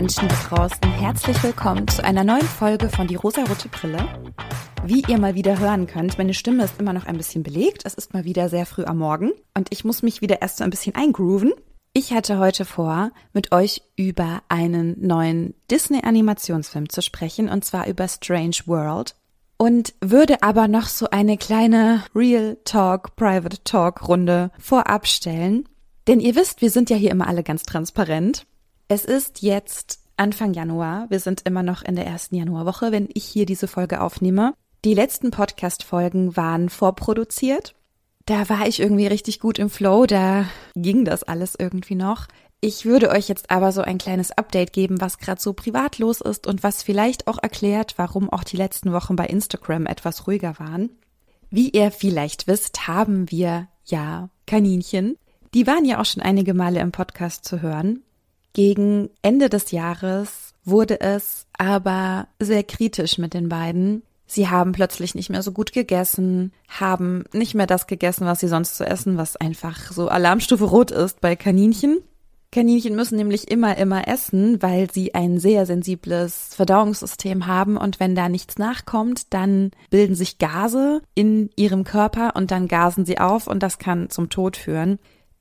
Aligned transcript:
Menschen 0.00 0.28
da 0.28 0.56
draußen, 0.56 0.92
herzlich 0.98 1.42
willkommen 1.42 1.86
zu 1.86 2.02
einer 2.02 2.24
neuen 2.24 2.40
Folge 2.40 2.88
von 2.88 3.06
Die 3.06 3.16
rosarote 3.16 3.68
Brille. 3.68 3.98
Wie 4.82 5.04
ihr 5.06 5.18
mal 5.18 5.34
wieder 5.34 5.58
hören 5.58 5.86
könnt, 5.86 6.16
meine 6.16 6.32
Stimme 6.32 6.64
ist 6.64 6.80
immer 6.80 6.94
noch 6.94 7.04
ein 7.04 7.18
bisschen 7.18 7.42
belegt. 7.42 7.82
Es 7.84 7.92
ist 7.92 8.14
mal 8.14 8.24
wieder 8.24 8.48
sehr 8.48 8.64
früh 8.64 8.84
am 8.84 8.96
Morgen 8.96 9.32
und 9.54 9.68
ich 9.70 9.84
muss 9.84 10.02
mich 10.02 10.22
wieder 10.22 10.40
erst 10.40 10.56
so 10.56 10.64
ein 10.64 10.70
bisschen 10.70 10.94
eingrooven. 10.94 11.52
Ich 11.92 12.14
hatte 12.14 12.38
heute 12.38 12.64
vor, 12.64 13.10
mit 13.34 13.52
euch 13.52 13.82
über 13.94 14.40
einen 14.48 14.96
neuen 15.06 15.52
Disney-Animationsfilm 15.70 16.88
zu 16.88 17.02
sprechen, 17.02 17.50
und 17.50 17.66
zwar 17.66 17.86
über 17.86 18.08
Strange 18.08 18.56
World. 18.64 19.16
Und 19.58 19.92
würde 20.00 20.42
aber 20.42 20.66
noch 20.66 20.86
so 20.86 21.10
eine 21.10 21.36
kleine 21.36 22.04
Real 22.14 22.56
Talk, 22.64 23.16
Private 23.16 23.62
Talk 23.64 24.08
Runde 24.08 24.50
vorab 24.58 25.06
stellen. 25.06 25.68
Denn 26.08 26.20
ihr 26.20 26.36
wisst, 26.36 26.62
wir 26.62 26.70
sind 26.70 26.88
ja 26.88 26.96
hier 26.96 27.10
immer 27.10 27.26
alle 27.26 27.42
ganz 27.42 27.64
transparent. 27.64 28.46
Es 28.92 29.04
ist 29.04 29.40
jetzt 29.40 30.00
Anfang 30.16 30.52
Januar. 30.52 31.06
Wir 31.10 31.20
sind 31.20 31.42
immer 31.46 31.62
noch 31.62 31.82
in 31.82 31.94
der 31.94 32.08
ersten 32.08 32.34
Januarwoche, 32.34 32.90
wenn 32.90 33.08
ich 33.14 33.24
hier 33.24 33.46
diese 33.46 33.68
Folge 33.68 34.00
aufnehme. 34.00 34.52
Die 34.84 34.94
letzten 34.94 35.30
Podcast-Folgen 35.30 36.36
waren 36.36 36.68
vorproduziert. 36.68 37.76
Da 38.26 38.48
war 38.48 38.66
ich 38.66 38.80
irgendwie 38.80 39.06
richtig 39.06 39.38
gut 39.38 39.60
im 39.60 39.70
Flow, 39.70 40.06
da 40.06 40.44
ging 40.74 41.04
das 41.04 41.22
alles 41.22 41.54
irgendwie 41.56 41.94
noch. 41.94 42.26
Ich 42.60 42.84
würde 42.84 43.10
euch 43.10 43.28
jetzt 43.28 43.52
aber 43.52 43.70
so 43.70 43.80
ein 43.80 43.98
kleines 43.98 44.32
Update 44.32 44.72
geben, 44.72 45.00
was 45.00 45.18
gerade 45.18 45.40
so 45.40 45.52
privat 45.52 45.98
los 45.98 46.20
ist 46.20 46.48
und 46.48 46.64
was 46.64 46.82
vielleicht 46.82 47.28
auch 47.28 47.38
erklärt, 47.40 47.94
warum 47.96 48.28
auch 48.28 48.42
die 48.42 48.56
letzten 48.56 48.92
Wochen 48.92 49.14
bei 49.14 49.26
Instagram 49.26 49.86
etwas 49.86 50.26
ruhiger 50.26 50.58
waren. 50.58 50.90
Wie 51.48 51.68
ihr 51.70 51.92
vielleicht 51.92 52.48
wisst, 52.48 52.88
haben 52.88 53.30
wir 53.30 53.68
ja 53.84 54.30
Kaninchen. 54.48 55.16
Die 55.54 55.68
waren 55.68 55.84
ja 55.84 56.00
auch 56.00 56.06
schon 56.06 56.24
einige 56.24 56.54
Male 56.54 56.80
im 56.80 56.90
Podcast 56.90 57.44
zu 57.44 57.62
hören. 57.62 58.02
Gegen 58.52 59.10
Ende 59.22 59.48
des 59.48 59.70
Jahres 59.70 60.54
wurde 60.64 61.00
es 61.00 61.46
aber 61.56 62.28
sehr 62.38 62.64
kritisch 62.64 63.18
mit 63.18 63.34
den 63.34 63.48
beiden. 63.48 64.02
Sie 64.26 64.48
haben 64.48 64.72
plötzlich 64.72 65.14
nicht 65.14 65.30
mehr 65.30 65.42
so 65.42 65.50
gut 65.52 65.72
gegessen, 65.72 66.52
haben 66.68 67.24
nicht 67.32 67.54
mehr 67.54 67.66
das 67.66 67.86
gegessen, 67.86 68.26
was 68.26 68.40
sie 68.40 68.48
sonst 68.48 68.76
zu 68.76 68.86
essen, 68.86 69.16
was 69.16 69.36
einfach 69.36 69.90
so 69.90 70.08
Alarmstufe 70.08 70.64
rot 70.64 70.90
ist 70.92 71.20
bei 71.20 71.34
Kaninchen. 71.34 71.98
Kaninchen 72.52 72.96
müssen 72.96 73.16
nämlich 73.16 73.48
immer, 73.48 73.76
immer 73.76 74.08
essen, 74.08 74.60
weil 74.60 74.90
sie 74.90 75.14
ein 75.14 75.38
sehr 75.38 75.66
sensibles 75.66 76.54
Verdauungssystem 76.54 77.46
haben 77.46 77.76
und 77.76 78.00
wenn 78.00 78.16
da 78.16 78.28
nichts 78.28 78.58
nachkommt, 78.58 79.32
dann 79.32 79.70
bilden 79.90 80.16
sich 80.16 80.38
Gase 80.38 81.02
in 81.14 81.50
ihrem 81.54 81.84
Körper 81.84 82.34
und 82.34 82.50
dann 82.50 82.66
gasen 82.66 83.04
sie 83.06 83.18
auf 83.18 83.46
und 83.46 83.62
das 83.62 83.78
kann 83.78 84.10
zum 84.10 84.30
Tod 84.30 84.56
führen. 84.56 84.98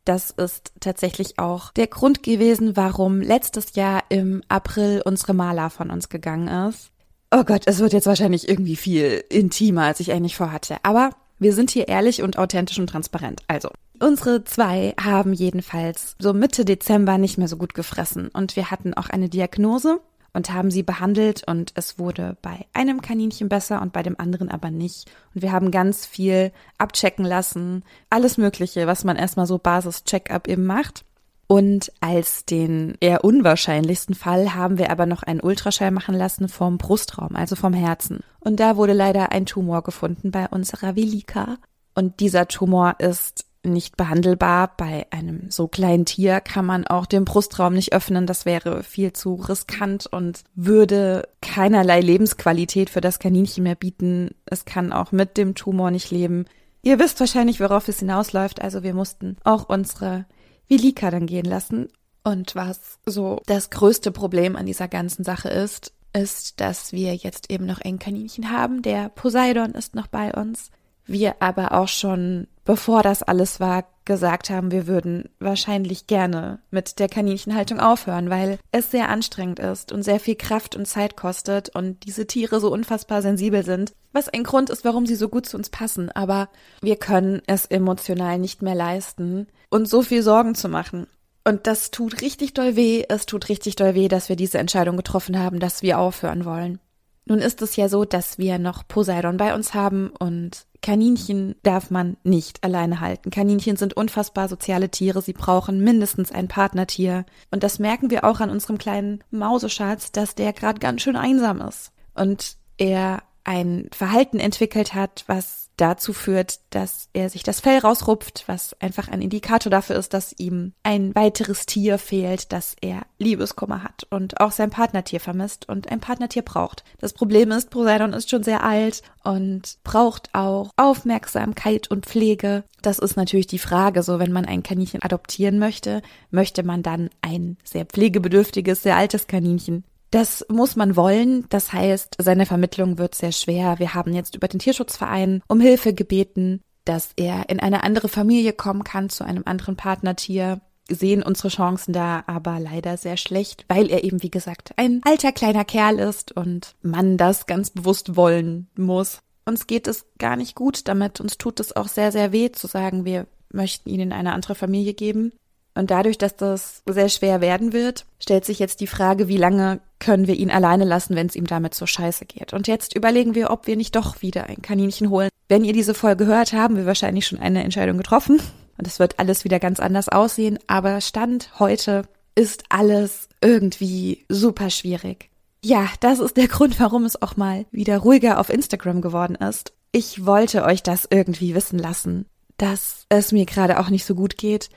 Das 0.09 0.31
ist 0.31 0.71
tatsächlich 0.79 1.37
auch 1.37 1.71
der 1.71 1.85
Grund 1.85 2.23
gewesen, 2.23 2.75
warum 2.75 3.21
letztes 3.21 3.75
Jahr 3.75 4.01
im 4.09 4.41
April 4.47 5.03
unsere 5.05 5.35
Maler 5.35 5.69
von 5.69 5.91
uns 5.91 6.09
gegangen 6.09 6.47
ist. 6.67 6.89
Oh 7.29 7.43
Gott, 7.43 7.67
es 7.67 7.77
wird 7.77 7.93
jetzt 7.93 8.07
wahrscheinlich 8.07 8.49
irgendwie 8.49 8.75
viel 8.75 9.23
intimer, 9.29 9.83
als 9.83 9.99
ich 9.99 10.11
eigentlich 10.11 10.35
vorhatte. 10.35 10.77
Aber 10.81 11.11
wir 11.37 11.53
sind 11.53 11.69
hier 11.69 11.89
ehrlich 11.89 12.23
und 12.23 12.39
authentisch 12.39 12.79
und 12.79 12.87
transparent. 12.87 13.43
Also, 13.45 13.69
unsere 13.99 14.43
zwei 14.45 14.95
haben 14.99 15.31
jedenfalls 15.31 16.15
so 16.17 16.33
Mitte 16.33 16.65
Dezember 16.65 17.19
nicht 17.19 17.37
mehr 17.37 17.47
so 17.47 17.57
gut 17.57 17.75
gefressen 17.75 18.29
und 18.29 18.55
wir 18.55 18.71
hatten 18.71 18.95
auch 18.95 19.11
eine 19.11 19.29
Diagnose 19.29 19.99
und 20.33 20.53
haben 20.53 20.71
sie 20.71 20.83
behandelt 20.83 21.43
und 21.47 21.71
es 21.75 21.99
wurde 21.99 22.37
bei 22.41 22.65
einem 22.73 23.01
Kaninchen 23.01 23.49
besser 23.49 23.81
und 23.81 23.93
bei 23.93 24.03
dem 24.03 24.19
anderen 24.19 24.49
aber 24.49 24.71
nicht. 24.71 25.09
Und 25.33 25.41
wir 25.41 25.51
haben 25.51 25.71
ganz 25.71 26.05
viel 26.05 26.51
abchecken 26.77 27.25
lassen, 27.25 27.83
alles 28.09 28.37
Mögliche, 28.37 28.87
was 28.87 29.03
man 29.03 29.17
erstmal 29.17 29.47
so 29.47 29.57
Basis-Check-up 29.57 30.47
eben 30.47 30.65
macht. 30.65 31.05
Und 31.47 31.91
als 31.99 32.45
den 32.45 32.95
eher 32.99 33.23
unwahrscheinlichsten 33.23 34.13
Fall 34.13 34.53
haben 34.53 34.77
wir 34.77 34.91
aber 34.91 35.07
noch 35.07 35.23
einen 35.23 35.41
Ultraschall 35.41 35.89
machen 35.89 36.13
lassen 36.13 36.47
vom 36.47 36.77
Brustraum, 36.77 37.35
also 37.35 37.55
vom 37.55 37.73
Herzen. 37.73 38.19
Und 38.39 38.59
da 38.59 38.77
wurde 38.77 38.93
leider 38.93 39.31
ein 39.31 39.47
Tumor 39.47 39.81
gefunden 39.81 40.29
bei 40.29 40.47
unserer 40.47 40.95
Velika. 40.95 41.57
Und 41.95 42.19
dieser 42.19 42.47
Tumor 42.47 42.97
ist 42.99 43.45
nicht 43.63 43.97
behandelbar. 43.97 44.73
Bei 44.77 45.07
einem 45.11 45.51
so 45.51 45.67
kleinen 45.67 46.05
Tier 46.05 46.39
kann 46.41 46.65
man 46.65 46.87
auch 46.87 47.05
den 47.05 47.25
Brustraum 47.25 47.73
nicht 47.73 47.93
öffnen. 47.93 48.25
Das 48.25 48.45
wäre 48.45 48.83
viel 48.83 49.13
zu 49.13 49.35
riskant 49.35 50.07
und 50.07 50.43
würde 50.55 51.27
keinerlei 51.41 52.01
Lebensqualität 52.01 52.89
für 52.89 53.01
das 53.01 53.19
Kaninchen 53.19 53.63
mehr 53.63 53.75
bieten. 53.75 54.31
Es 54.45 54.65
kann 54.65 54.93
auch 54.93 55.11
mit 55.11 55.37
dem 55.37 55.55
Tumor 55.55 55.91
nicht 55.91 56.11
leben. 56.11 56.45
Ihr 56.81 56.99
wisst 56.99 57.19
wahrscheinlich, 57.19 57.59
worauf 57.59 57.87
es 57.87 57.99
hinausläuft. 57.99 58.61
Also 58.61 58.83
wir 58.83 58.93
mussten 58.93 59.37
auch 59.43 59.67
unsere 59.67 60.25
Vilika 60.67 61.11
dann 61.11 61.25
gehen 61.25 61.45
lassen. 61.45 61.89
Und 62.23 62.55
was 62.55 62.99
so 63.05 63.41
das 63.45 63.69
größte 63.69 64.11
Problem 64.11 64.55
an 64.55 64.65
dieser 64.65 64.87
ganzen 64.87 65.23
Sache 65.23 65.49
ist, 65.49 65.93
ist, 66.13 66.59
dass 66.59 66.91
wir 66.91 67.15
jetzt 67.15 67.51
eben 67.51 67.65
noch 67.65 67.81
ein 67.81 67.99
Kaninchen 67.99 68.51
haben. 68.51 68.81
Der 68.81 69.09
Poseidon 69.09 69.71
ist 69.71 69.95
noch 69.95 70.07
bei 70.07 70.33
uns. 70.33 70.71
Wir 71.09 71.35
aber 71.39 71.73
auch 71.73 71.87
schon 71.87 72.47
bevor 72.69 73.01
das 73.01 73.23
alles 73.23 73.59
war, 73.59 73.85
gesagt 74.05 74.51
haben, 74.51 74.69
wir 74.69 74.85
würden 74.85 75.27
wahrscheinlich 75.39 76.05
gerne 76.05 76.59
mit 76.69 76.99
der 76.99 77.09
Kaninchenhaltung 77.09 77.79
aufhören, 77.79 78.29
weil 78.29 78.59
es 78.71 78.91
sehr 78.91 79.09
anstrengend 79.09 79.57
ist 79.57 79.91
und 79.91 80.03
sehr 80.03 80.19
viel 80.19 80.35
Kraft 80.35 80.75
und 80.75 80.85
Zeit 80.85 81.17
kostet 81.17 81.69
und 81.69 82.05
diese 82.05 82.27
Tiere 82.27 82.59
so 82.59 82.71
unfassbar 82.71 83.23
sensibel 83.23 83.65
sind, 83.65 83.93
was 84.13 84.29
ein 84.29 84.43
Grund 84.43 84.69
ist, 84.69 84.85
warum 84.85 85.07
sie 85.07 85.15
so 85.15 85.29
gut 85.29 85.47
zu 85.47 85.57
uns 85.57 85.71
passen. 85.71 86.11
Aber 86.11 86.47
wir 86.83 86.95
können 86.95 87.41
es 87.47 87.65
emotional 87.65 88.37
nicht 88.37 88.61
mehr 88.61 88.75
leisten, 88.75 89.47
uns 89.71 89.89
so 89.89 90.03
viel 90.03 90.21
Sorgen 90.21 90.53
zu 90.53 90.69
machen. 90.69 91.07
Und 91.43 91.65
das 91.65 91.89
tut 91.89 92.21
richtig 92.21 92.53
doll 92.53 92.75
weh. 92.75 93.03
Es 93.09 93.25
tut 93.25 93.49
richtig 93.49 93.75
doll 93.75 93.95
weh, 93.95 94.09
dass 94.09 94.29
wir 94.29 94.35
diese 94.35 94.59
Entscheidung 94.59 94.95
getroffen 94.95 95.39
haben, 95.39 95.59
dass 95.59 95.81
wir 95.81 95.97
aufhören 95.97 96.45
wollen. 96.45 96.79
Nun 97.29 97.39
ist 97.39 97.61
es 97.61 97.75
ja 97.75 97.87
so, 97.87 98.05
dass 98.05 98.39
wir 98.39 98.57
noch 98.57 98.87
Poseidon 98.87 99.37
bei 99.37 99.53
uns 99.53 99.75
haben 99.75 100.09
und 100.09 100.65
Kaninchen 100.81 101.55
darf 101.61 101.91
man 101.91 102.17
nicht 102.23 102.63
alleine 102.63 103.01
halten. 103.01 103.29
Kaninchen 103.29 103.77
sind 103.77 103.95
unfassbar 103.95 104.49
soziale 104.49 104.89
Tiere. 104.89 105.21
Sie 105.21 105.33
brauchen 105.33 105.83
mindestens 105.83 106.31
ein 106.31 106.47
Partnertier. 106.47 107.25
Und 107.51 107.63
das 107.63 107.77
merken 107.77 108.09
wir 108.09 108.23
auch 108.23 108.39
an 108.39 108.49
unserem 108.49 108.79
kleinen 108.79 109.23
Mauseschatz, 109.29 110.11
dass 110.11 110.33
der 110.33 110.53
gerade 110.53 110.79
ganz 110.79 111.03
schön 111.03 111.15
einsam 111.15 111.61
ist. 111.61 111.91
Und 112.15 112.57
er 112.77 113.21
ein 113.43 113.89
Verhalten 113.91 114.39
entwickelt 114.39 114.95
hat, 114.95 115.23
was 115.27 115.68
dazu 115.79 116.13
führt, 116.13 116.59
dass 116.71 117.09
er 117.13 117.29
sich 117.29 117.43
das 117.43 117.59
Fell 117.59 117.79
rausrupft, 117.79 118.43
was 118.47 118.75
einfach 118.81 119.07
ein 119.07 119.21
Indikator 119.21 119.69
dafür 119.69 119.95
ist, 119.95 120.13
dass 120.13 120.35
ihm 120.37 120.73
ein 120.83 121.15
weiteres 121.15 121.65
Tier 121.65 121.97
fehlt, 121.97 122.51
dass 122.51 122.75
er 122.81 123.01
Liebeskummer 123.17 123.83
hat 123.83 124.05
und 124.09 124.39
auch 124.39 124.51
sein 124.51 124.69
Partnertier 124.69 125.19
vermisst 125.19 125.67
und 125.67 125.91
ein 125.91 125.99
Partnertier 125.99 126.41
braucht. 126.41 126.83
Das 126.99 127.13
Problem 127.13 127.51
ist, 127.51 127.69
Poseidon 127.69 128.13
ist 128.13 128.29
schon 128.29 128.43
sehr 128.43 128.63
alt 128.63 129.01
und 129.23 129.77
braucht 129.83 130.29
auch 130.33 130.71
Aufmerksamkeit 130.77 131.89
und 131.89 132.05
Pflege. 132.05 132.63
Das 132.81 132.99
ist 132.99 133.17
natürlich 133.17 133.47
die 133.47 133.59
Frage, 133.59 134.03
so 134.03 134.19
wenn 134.19 134.31
man 134.31 134.45
ein 134.45 134.63
Kaninchen 134.63 135.01
adoptieren 135.01 135.59
möchte, 135.59 136.01
möchte 136.31 136.63
man 136.63 136.83
dann 136.83 137.09
ein 137.21 137.57
sehr 137.63 137.85
pflegebedürftiges, 137.85 138.83
sehr 138.83 138.97
altes 138.97 139.27
Kaninchen 139.27 139.83
das 140.11 140.45
muss 140.49 140.75
man 140.75 140.95
wollen. 140.95 141.45
Das 141.49 141.73
heißt, 141.73 142.15
seine 142.17 142.45
Vermittlung 142.45 142.97
wird 142.97 143.15
sehr 143.15 143.31
schwer. 143.31 143.79
Wir 143.79 143.93
haben 143.93 144.13
jetzt 144.13 144.35
über 144.35 144.47
den 144.47 144.59
Tierschutzverein 144.59 145.41
um 145.47 145.59
Hilfe 145.59 145.93
gebeten, 145.93 146.61
dass 146.85 147.11
er 147.15 147.49
in 147.49 147.59
eine 147.59 147.83
andere 147.83 148.09
Familie 148.09 148.53
kommen 148.53 148.83
kann, 148.83 149.09
zu 149.09 149.23
einem 149.23 149.43
anderen 149.45 149.75
Partnertier. 149.75 150.61
Sehen 150.91 151.21
unsere 151.21 151.49
Chancen 151.49 151.93
da 151.93 152.23
aber 152.25 152.59
leider 152.59 152.97
sehr 152.97 153.15
schlecht, 153.15 153.65
weil 153.67 153.91
er 153.91 154.03
eben, 154.03 154.23
wie 154.23 154.31
gesagt, 154.31 154.71
ein 154.77 155.01
alter 155.03 155.31
kleiner 155.31 155.63
Kerl 155.63 155.99
ist 155.99 156.31
und 156.31 156.75
man 156.81 157.15
das 157.15 157.45
ganz 157.45 157.69
bewusst 157.69 158.15
wollen 158.15 158.69
muss. 158.75 159.21
Uns 159.45 159.67
geht 159.67 159.87
es 159.87 160.07
gar 160.17 160.35
nicht 160.35 160.55
gut 160.55 160.87
damit. 160.87 161.21
Uns 161.21 161.37
tut 161.37 161.59
es 161.59 161.75
auch 161.75 161.87
sehr, 161.87 162.11
sehr 162.11 162.31
weh 162.31 162.51
zu 162.51 162.65
sagen, 162.65 163.05
wir 163.05 163.27
möchten 163.51 163.89
ihn 163.89 163.99
in 163.99 164.13
eine 164.13 164.33
andere 164.33 164.55
Familie 164.55 164.95
geben. 164.95 165.31
Und 165.79 165.91
dadurch, 165.91 166.17
dass 166.17 166.35
das 166.35 166.83
sehr 166.89 167.07
schwer 167.07 167.39
werden 167.39 167.71
wird, 167.71 168.05
stellt 168.19 168.43
sich 168.43 168.59
jetzt 168.59 168.81
die 168.81 168.87
Frage, 168.87 169.29
wie 169.29 169.37
lange 169.37 169.79
können 169.97 170.27
wir 170.27 170.35
ihn 170.35 170.51
alleine 170.51 170.83
lassen, 170.83 171.15
wenn 171.15 171.27
es 171.27 171.37
ihm 171.37 171.47
damit 171.47 171.73
so 171.73 171.85
scheiße 171.85 172.25
geht. 172.25 172.51
Und 172.51 172.67
jetzt 172.67 172.97
überlegen 172.97 173.33
wir, 173.33 173.49
ob 173.49 173.65
wir 173.65 173.77
nicht 173.77 173.95
doch 173.95 174.21
wieder 174.21 174.47
ein 174.47 174.61
Kaninchen 174.61 175.09
holen. 175.09 175.29
Wenn 175.47 175.63
ihr 175.63 175.71
diese 175.71 175.93
Folge 175.93 176.25
hört, 176.25 176.51
haben 176.51 176.75
wir 176.75 176.85
wahrscheinlich 176.85 177.25
schon 177.25 177.39
eine 177.39 177.63
Entscheidung 177.63 177.97
getroffen. 177.97 178.41
Und 178.77 178.87
es 178.87 178.99
wird 178.99 179.19
alles 179.19 179.45
wieder 179.45 179.57
ganz 179.57 179.79
anders 179.79 180.09
aussehen. 180.09 180.59
Aber 180.67 180.99
Stand 180.99 181.57
heute 181.59 182.03
ist 182.35 182.65
alles 182.67 183.29
irgendwie 183.39 184.25
super 184.27 184.71
schwierig. 184.71 185.29
Ja, 185.63 185.87
das 186.01 186.19
ist 186.19 186.35
der 186.35 186.49
Grund, 186.49 186.77
warum 186.81 187.05
es 187.05 187.21
auch 187.21 187.37
mal 187.37 187.65
wieder 187.71 187.99
ruhiger 187.99 188.41
auf 188.41 188.49
Instagram 188.49 188.99
geworden 188.99 189.35
ist. 189.35 189.71
Ich 189.93 190.25
wollte 190.25 190.65
euch 190.65 190.83
das 190.83 191.07
irgendwie 191.09 191.55
wissen 191.55 191.79
lassen, 191.79 192.25
dass 192.57 193.05
es 193.07 193.31
mir 193.31 193.45
gerade 193.45 193.79
auch 193.79 193.89
nicht 193.89 194.03
so 194.03 194.13
gut 194.13 194.37
geht 194.37 194.69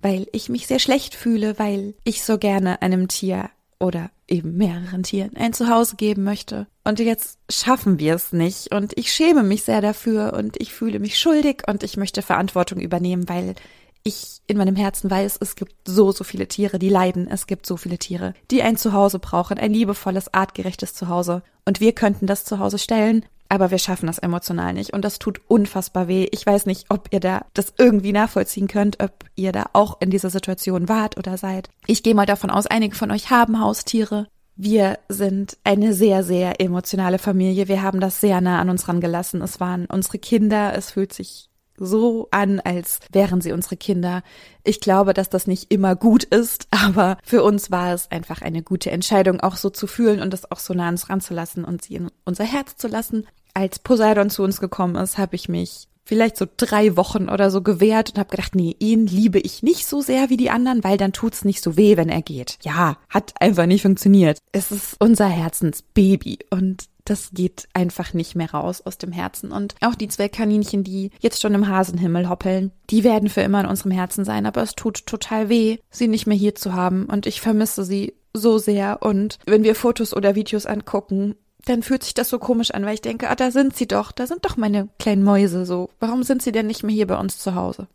weil 0.00 0.26
ich 0.32 0.48
mich 0.48 0.66
sehr 0.66 0.78
schlecht 0.78 1.14
fühle, 1.14 1.58
weil 1.58 1.94
ich 2.04 2.22
so 2.24 2.38
gerne 2.38 2.82
einem 2.82 3.08
Tier 3.08 3.50
oder 3.80 4.10
eben 4.26 4.56
mehreren 4.56 5.02
Tieren 5.02 5.36
ein 5.36 5.52
Zuhause 5.52 5.96
geben 5.96 6.24
möchte. 6.24 6.66
Und 6.84 7.00
jetzt 7.00 7.38
schaffen 7.50 7.98
wir 7.98 8.14
es 8.14 8.32
nicht 8.32 8.74
und 8.74 8.96
ich 8.96 9.12
schäme 9.12 9.42
mich 9.42 9.64
sehr 9.64 9.80
dafür 9.80 10.34
und 10.34 10.60
ich 10.60 10.72
fühle 10.72 10.98
mich 10.98 11.18
schuldig 11.18 11.62
und 11.66 11.82
ich 11.82 11.96
möchte 11.96 12.22
Verantwortung 12.22 12.80
übernehmen, 12.80 13.28
weil 13.28 13.54
ich 14.02 14.40
in 14.46 14.56
meinem 14.56 14.76
Herzen 14.76 15.10
weiß, 15.10 15.38
es 15.40 15.54
gibt 15.54 15.74
so, 15.86 16.12
so 16.12 16.24
viele 16.24 16.48
Tiere, 16.48 16.78
die 16.78 16.88
leiden. 16.88 17.28
Es 17.28 17.46
gibt 17.46 17.66
so 17.66 17.76
viele 17.76 17.98
Tiere, 17.98 18.34
die 18.50 18.62
ein 18.62 18.76
Zuhause 18.76 19.18
brauchen, 19.18 19.58
ein 19.58 19.72
liebevolles, 19.72 20.32
artgerechtes 20.32 20.94
Zuhause. 20.94 21.42
Und 21.64 21.80
wir 21.80 21.92
könnten 21.92 22.26
das 22.26 22.44
Zuhause 22.44 22.78
stellen, 22.78 23.24
aber 23.48 23.70
wir 23.70 23.78
schaffen 23.78 24.06
das 24.06 24.18
emotional 24.18 24.72
nicht 24.72 24.92
und 24.92 25.04
das 25.04 25.18
tut 25.18 25.40
unfassbar 25.48 26.08
weh. 26.08 26.28
Ich 26.32 26.44
weiß 26.44 26.66
nicht, 26.66 26.86
ob 26.90 27.08
ihr 27.12 27.20
da 27.20 27.46
das 27.54 27.72
irgendwie 27.78 28.12
nachvollziehen 28.12 28.68
könnt, 28.68 29.02
ob 29.02 29.24
ihr 29.34 29.52
da 29.52 29.66
auch 29.72 30.00
in 30.00 30.10
dieser 30.10 30.30
Situation 30.30 30.88
wart 30.88 31.16
oder 31.16 31.36
seid. 31.38 31.70
Ich 31.86 32.02
gehe 32.02 32.14
mal 32.14 32.26
davon 32.26 32.50
aus, 32.50 32.66
einige 32.66 32.94
von 32.94 33.10
euch 33.10 33.30
haben 33.30 33.60
Haustiere. 33.60 34.26
Wir 34.60 34.98
sind 35.08 35.56
eine 35.62 35.94
sehr, 35.94 36.24
sehr 36.24 36.60
emotionale 36.60 37.18
Familie. 37.18 37.68
Wir 37.68 37.82
haben 37.82 38.00
das 38.00 38.20
sehr 38.20 38.40
nah 38.40 38.60
an 38.60 38.70
uns 38.70 38.88
rangelassen. 38.88 39.40
Es 39.40 39.60
waren 39.60 39.86
unsere 39.86 40.18
Kinder. 40.18 40.74
Es 40.74 40.90
fühlt 40.90 41.12
sich 41.12 41.47
so 41.78 42.28
an, 42.30 42.60
als 42.60 43.00
wären 43.12 43.40
sie 43.40 43.52
unsere 43.52 43.76
Kinder. 43.76 44.22
Ich 44.64 44.80
glaube, 44.80 45.14
dass 45.14 45.30
das 45.30 45.46
nicht 45.46 45.72
immer 45.72 45.96
gut 45.96 46.24
ist, 46.24 46.66
aber 46.70 47.18
für 47.22 47.42
uns 47.42 47.70
war 47.70 47.94
es 47.94 48.10
einfach 48.10 48.42
eine 48.42 48.62
gute 48.62 48.90
Entscheidung, 48.90 49.40
auch 49.40 49.56
so 49.56 49.70
zu 49.70 49.86
fühlen 49.86 50.20
und 50.20 50.32
das 50.32 50.50
auch 50.50 50.58
so 50.58 50.74
nah 50.74 50.88
an 50.88 50.94
uns 50.94 51.08
ranzulassen 51.08 51.64
und 51.64 51.82
sie 51.82 51.96
in 51.96 52.10
unser 52.24 52.44
Herz 52.44 52.76
zu 52.76 52.88
lassen 52.88 53.26
als 53.54 53.80
Poseidon 53.80 54.30
zu 54.30 54.44
uns 54.44 54.60
gekommen 54.60 54.94
ist, 54.94 55.18
habe 55.18 55.34
ich 55.34 55.48
mich 55.48 55.88
vielleicht 56.04 56.38
so 56.38 56.46
drei 56.56 56.96
Wochen 56.96 57.28
oder 57.28 57.50
so 57.50 57.60
gewehrt 57.60 58.10
und 58.10 58.18
habe 58.18 58.30
gedacht, 58.30 58.54
nee, 58.54 58.74
ihn 58.78 59.06
liebe 59.06 59.38
ich 59.38 59.62
nicht 59.62 59.84
so 59.84 60.00
sehr 60.00 60.30
wie 60.30 60.38
die 60.38 60.48
anderen, 60.48 60.82
weil 60.82 60.96
dann 60.96 61.12
tut's 61.12 61.44
nicht 61.44 61.62
so 61.62 61.76
weh, 61.76 61.98
wenn 61.98 62.08
er 62.08 62.22
geht. 62.22 62.56
Ja, 62.62 62.96
hat 63.10 63.34
einfach 63.40 63.66
nicht 63.66 63.82
funktioniert. 63.82 64.38
Es 64.52 64.70
ist 64.70 64.96
unser 65.00 65.26
Herzensbaby 65.26 66.38
und 66.50 66.84
das 67.10 67.30
geht 67.32 67.68
einfach 67.72 68.14
nicht 68.14 68.34
mehr 68.34 68.50
raus 68.50 68.82
aus 68.84 68.98
dem 68.98 69.12
Herzen. 69.12 69.52
Und 69.52 69.74
auch 69.80 69.94
die 69.94 70.08
zwei 70.08 70.28
Kaninchen, 70.28 70.84
die 70.84 71.10
jetzt 71.20 71.40
schon 71.40 71.54
im 71.54 71.68
Hasenhimmel 71.68 72.28
hoppeln, 72.28 72.72
die 72.90 73.04
werden 73.04 73.28
für 73.28 73.40
immer 73.40 73.60
in 73.60 73.66
unserem 73.66 73.92
Herzen 73.92 74.24
sein. 74.24 74.46
Aber 74.46 74.62
es 74.62 74.74
tut 74.74 75.06
total 75.06 75.48
weh, 75.48 75.78
sie 75.90 76.08
nicht 76.08 76.26
mehr 76.26 76.36
hier 76.36 76.54
zu 76.54 76.74
haben. 76.74 77.06
Und 77.06 77.26
ich 77.26 77.40
vermisse 77.40 77.84
sie 77.84 78.14
so 78.32 78.58
sehr. 78.58 79.02
Und 79.02 79.38
wenn 79.46 79.64
wir 79.64 79.74
Fotos 79.74 80.14
oder 80.14 80.34
Videos 80.34 80.66
angucken, 80.66 81.34
dann 81.64 81.82
fühlt 81.82 82.02
sich 82.02 82.14
das 82.14 82.28
so 82.28 82.38
komisch 82.38 82.70
an, 82.70 82.84
weil 82.84 82.94
ich 82.94 83.02
denke, 83.02 83.28
ah, 83.28 83.34
da 83.34 83.50
sind 83.50 83.76
sie 83.76 83.86
doch, 83.86 84.12
da 84.12 84.26
sind 84.26 84.44
doch 84.44 84.56
meine 84.56 84.88
kleinen 84.98 85.22
Mäuse 85.22 85.66
so. 85.66 85.90
Warum 86.00 86.22
sind 86.22 86.42
sie 86.42 86.52
denn 86.52 86.66
nicht 86.66 86.82
mehr 86.82 86.94
hier 86.94 87.06
bei 87.06 87.18
uns 87.18 87.38
zu 87.38 87.54
Hause? 87.54 87.88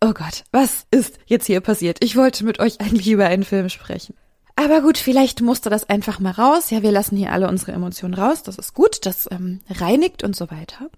Oh 0.00 0.12
Gott, 0.12 0.44
was 0.52 0.86
ist 0.90 1.18
jetzt 1.26 1.46
hier 1.46 1.60
passiert? 1.60 1.98
Ich 2.02 2.16
wollte 2.16 2.44
mit 2.44 2.60
euch 2.60 2.80
eigentlich 2.80 3.08
über 3.08 3.26
einen 3.26 3.44
Film 3.44 3.68
sprechen. 3.68 4.14
Aber 4.58 4.80
gut, 4.80 4.98
vielleicht 4.98 5.40
musste 5.40 5.70
das 5.70 5.88
einfach 5.88 6.18
mal 6.18 6.32
raus. 6.32 6.70
Ja, 6.70 6.82
wir 6.82 6.90
lassen 6.90 7.16
hier 7.16 7.30
alle 7.32 7.46
unsere 7.48 7.70
Emotionen 7.70 8.14
raus. 8.14 8.42
Das 8.42 8.58
ist 8.58 8.74
gut. 8.74 9.06
Das 9.06 9.28
ähm, 9.30 9.60
reinigt 9.70 10.24
und 10.24 10.34
so 10.34 10.50
weiter. 10.50 10.90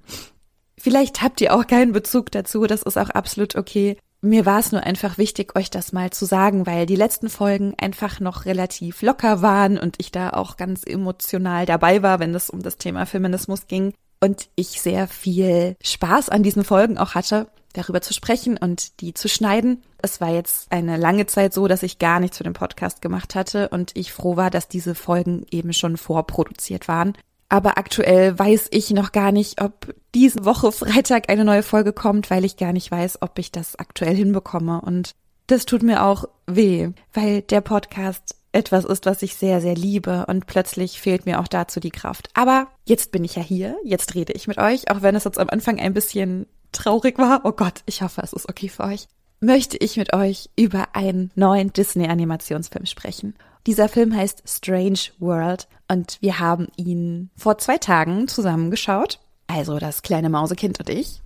Vielleicht 0.79 1.21
habt 1.21 1.43
ihr 1.43 1.55
auch 1.55 1.67
keinen 1.67 1.93
Bezug 1.93 2.31
dazu. 2.31 2.67
Das 2.67 2.83
ist 2.83 2.97
auch 2.97 3.11
absolut 3.11 3.57
okay. 3.57 3.99
Mir 4.23 4.47
war 4.47 4.61
es 4.61 4.73
nur 4.73 4.83
einfach 4.83 5.19
wichtig, 5.19 5.57
euch 5.57 5.69
das 5.69 5.93
mal 5.93 6.09
zu 6.09 6.25
sagen, 6.25 6.67
weil 6.67 6.87
die 6.87 6.97
letzten 6.97 7.29
Folgen 7.29 7.75
einfach 7.79 8.19
noch 8.19 8.47
relativ 8.47 9.03
locker 9.03 9.43
waren 9.43 9.79
und 9.79 9.97
ich 9.99 10.11
da 10.11 10.31
auch 10.31 10.57
ganz 10.57 10.83
emotional 10.87 11.67
dabei 11.67 12.03
war, 12.03 12.19
wenn 12.19 12.35
es 12.35 12.49
um 12.49 12.63
das 12.63 12.79
Thema 12.79 13.05
Feminismus 13.05 13.67
ging 13.67 13.93
und 14.23 14.49
ich 14.57 14.81
sehr 14.81 15.07
viel 15.07 15.77
Spaß 15.83 16.31
an 16.31 16.43
diesen 16.43 16.65
Folgen 16.65 16.97
auch 16.97 17.15
hatte, 17.15 17.47
darüber 17.73 18.01
zu 18.01 18.13
sprechen 18.13 18.57
und 18.57 19.01
die 19.01 19.15
zu 19.15 19.29
schneiden. 19.29 19.83
Es 20.03 20.21
war 20.21 20.31
jetzt 20.31 20.71
eine 20.73 20.97
lange 20.97 21.27
Zeit 21.27 21.55
so, 21.55 21.69
dass 21.69 21.83
ich 21.83 21.99
gar 21.99 22.21
nichts 22.21 22.39
für 22.39 22.45
den 22.45 22.53
Podcast 22.53 23.03
gemacht 23.03 23.35
hatte 23.35 23.69
und 23.69 23.93
ich 23.95 24.13
froh 24.13 24.37
war, 24.37 24.51
dass 24.51 24.69
diese 24.69 24.95
Folgen 24.95 25.47
eben 25.51 25.73
schon 25.73 25.97
vorproduziert 25.97 26.89
waren. 26.89 27.15
Aber 27.49 27.79
aktuell 27.79 28.39
weiß 28.39 28.69
ich 28.71 28.91
noch 28.91 29.11
gar 29.11 29.33
nicht, 29.33 29.61
ob 29.61 29.93
diese 30.15 30.45
Woche 30.45 30.71
Freitag 30.73 31.29
eine 31.29 31.45
neue 31.45 31.65
Folge 31.65 31.93
kommt, 31.93 32.31
weil 32.31 32.45
ich 32.45 32.57
gar 32.57 32.73
nicht 32.73 32.91
weiß, 32.91 33.23
ob 33.23 33.39
ich 33.39 33.51
das 33.51 33.77
aktuell 33.77 34.15
hinbekomme. 34.15 34.81
Und 34.81 35.15
das 35.49 35.67
tut 35.67 35.83
mir 35.83 36.05
auch 36.05 36.27
weh, 36.47 36.91
weil 37.13 37.43
der 37.43 37.61
Podcast 37.61 38.37
etwas 38.53 38.85
ist, 38.85 39.07
was 39.07 39.23
ich 39.23 39.37
sehr, 39.37 39.61
sehr 39.61 39.75
liebe 39.75 40.27
und 40.27 40.47
plötzlich 40.47 41.01
fehlt 41.01 41.27
mir 41.27 41.41
auch 41.41 41.49
dazu 41.49 41.81
die 41.81 41.91
Kraft. 41.91 42.31
Aber 42.35 42.69
jetzt 42.85 43.13
bin 43.13 43.25
ich 43.25 43.37
ja 43.37 43.43
hier, 43.43 43.77
jetzt 43.85 44.15
rede 44.15 44.33
ich 44.33 44.49
mit 44.49 44.59
euch, 44.59 44.91
auch 44.91 45.03
wenn 45.03 45.15
es 45.15 45.25
jetzt 45.25 45.39
am 45.39 45.51
Anfang 45.51 45.79
ein 45.81 45.95
bisschen 45.95 46.47
traurig 46.73 47.19
war. 47.19 47.43
Oh 47.45 47.53
Gott, 47.53 47.83
ich 47.87 48.03
hoffe, 48.03 48.23
es 48.23 48.33
ist 48.33 48.49
okay 48.49 48.69
für 48.69 48.85
euch. 48.85 49.09
Möchte 49.41 49.77
ich 49.77 49.97
mit 49.97 50.13
euch 50.13 50.51
über 50.57 50.89
einen 50.95 51.31
neuen 51.35 51.73
Disney-Animationsfilm 51.73 52.87
sprechen. 52.87 53.35
Dieser 53.67 53.89
Film 53.89 54.15
heißt 54.15 54.43
Strange 54.47 55.01
World 55.19 55.69
und 55.89 56.19
wir 56.21 56.39
haben 56.39 56.69
ihn 56.77 57.31
vor 57.37 57.59
zwei 57.59 57.79
Tagen 57.79 58.29
zusammengeschaut. 58.29 59.19
Also 59.47 59.79
das 59.79 60.03
kleine 60.03 60.31
Mausekind 60.31 60.79
und 60.79 60.89
ich. 60.89 61.23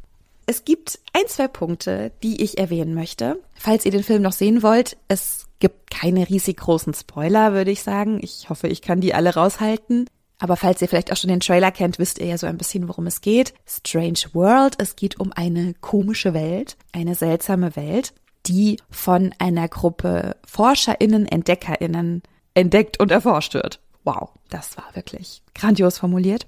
Es 0.46 0.64
gibt 0.64 0.98
ein, 1.12 1.26
zwei 1.26 1.48
Punkte, 1.48 2.12
die 2.22 2.42
ich 2.42 2.58
erwähnen 2.58 2.94
möchte. 2.94 3.40
Falls 3.54 3.84
ihr 3.84 3.92
den 3.92 4.02
Film 4.02 4.22
noch 4.22 4.32
sehen 4.32 4.62
wollt, 4.62 4.96
es 5.08 5.46
gibt 5.58 5.90
keine 5.90 6.28
riesig 6.28 6.58
großen 6.58 6.92
Spoiler, 6.92 7.52
würde 7.54 7.70
ich 7.70 7.82
sagen. 7.82 8.18
Ich 8.22 8.50
hoffe, 8.50 8.68
ich 8.68 8.82
kann 8.82 9.00
die 9.00 9.14
alle 9.14 9.34
raushalten. 9.34 10.06
Aber 10.38 10.56
falls 10.56 10.82
ihr 10.82 10.88
vielleicht 10.88 11.12
auch 11.12 11.16
schon 11.16 11.28
den 11.28 11.40
Trailer 11.40 11.70
kennt, 11.70 11.98
wisst 11.98 12.18
ihr 12.18 12.26
ja 12.26 12.38
so 12.38 12.46
ein 12.46 12.58
bisschen, 12.58 12.88
worum 12.88 13.06
es 13.06 13.20
geht. 13.20 13.54
Strange 13.66 14.20
World. 14.32 14.74
Es 14.78 14.96
geht 14.96 15.20
um 15.20 15.32
eine 15.32 15.74
komische 15.80 16.34
Welt, 16.34 16.76
eine 16.92 17.14
seltsame 17.14 17.76
Welt 17.76 18.12
die 18.46 18.78
von 18.90 19.34
einer 19.38 19.68
Gruppe 19.68 20.36
ForscherInnen, 20.46 21.26
EntdeckerInnen 21.26 22.22
entdeckt 22.54 23.00
und 23.00 23.10
erforscht 23.10 23.54
wird. 23.54 23.80
Wow, 24.04 24.30
das 24.50 24.76
war 24.76 24.94
wirklich 24.94 25.42
grandios 25.54 25.98
formuliert. 25.98 26.46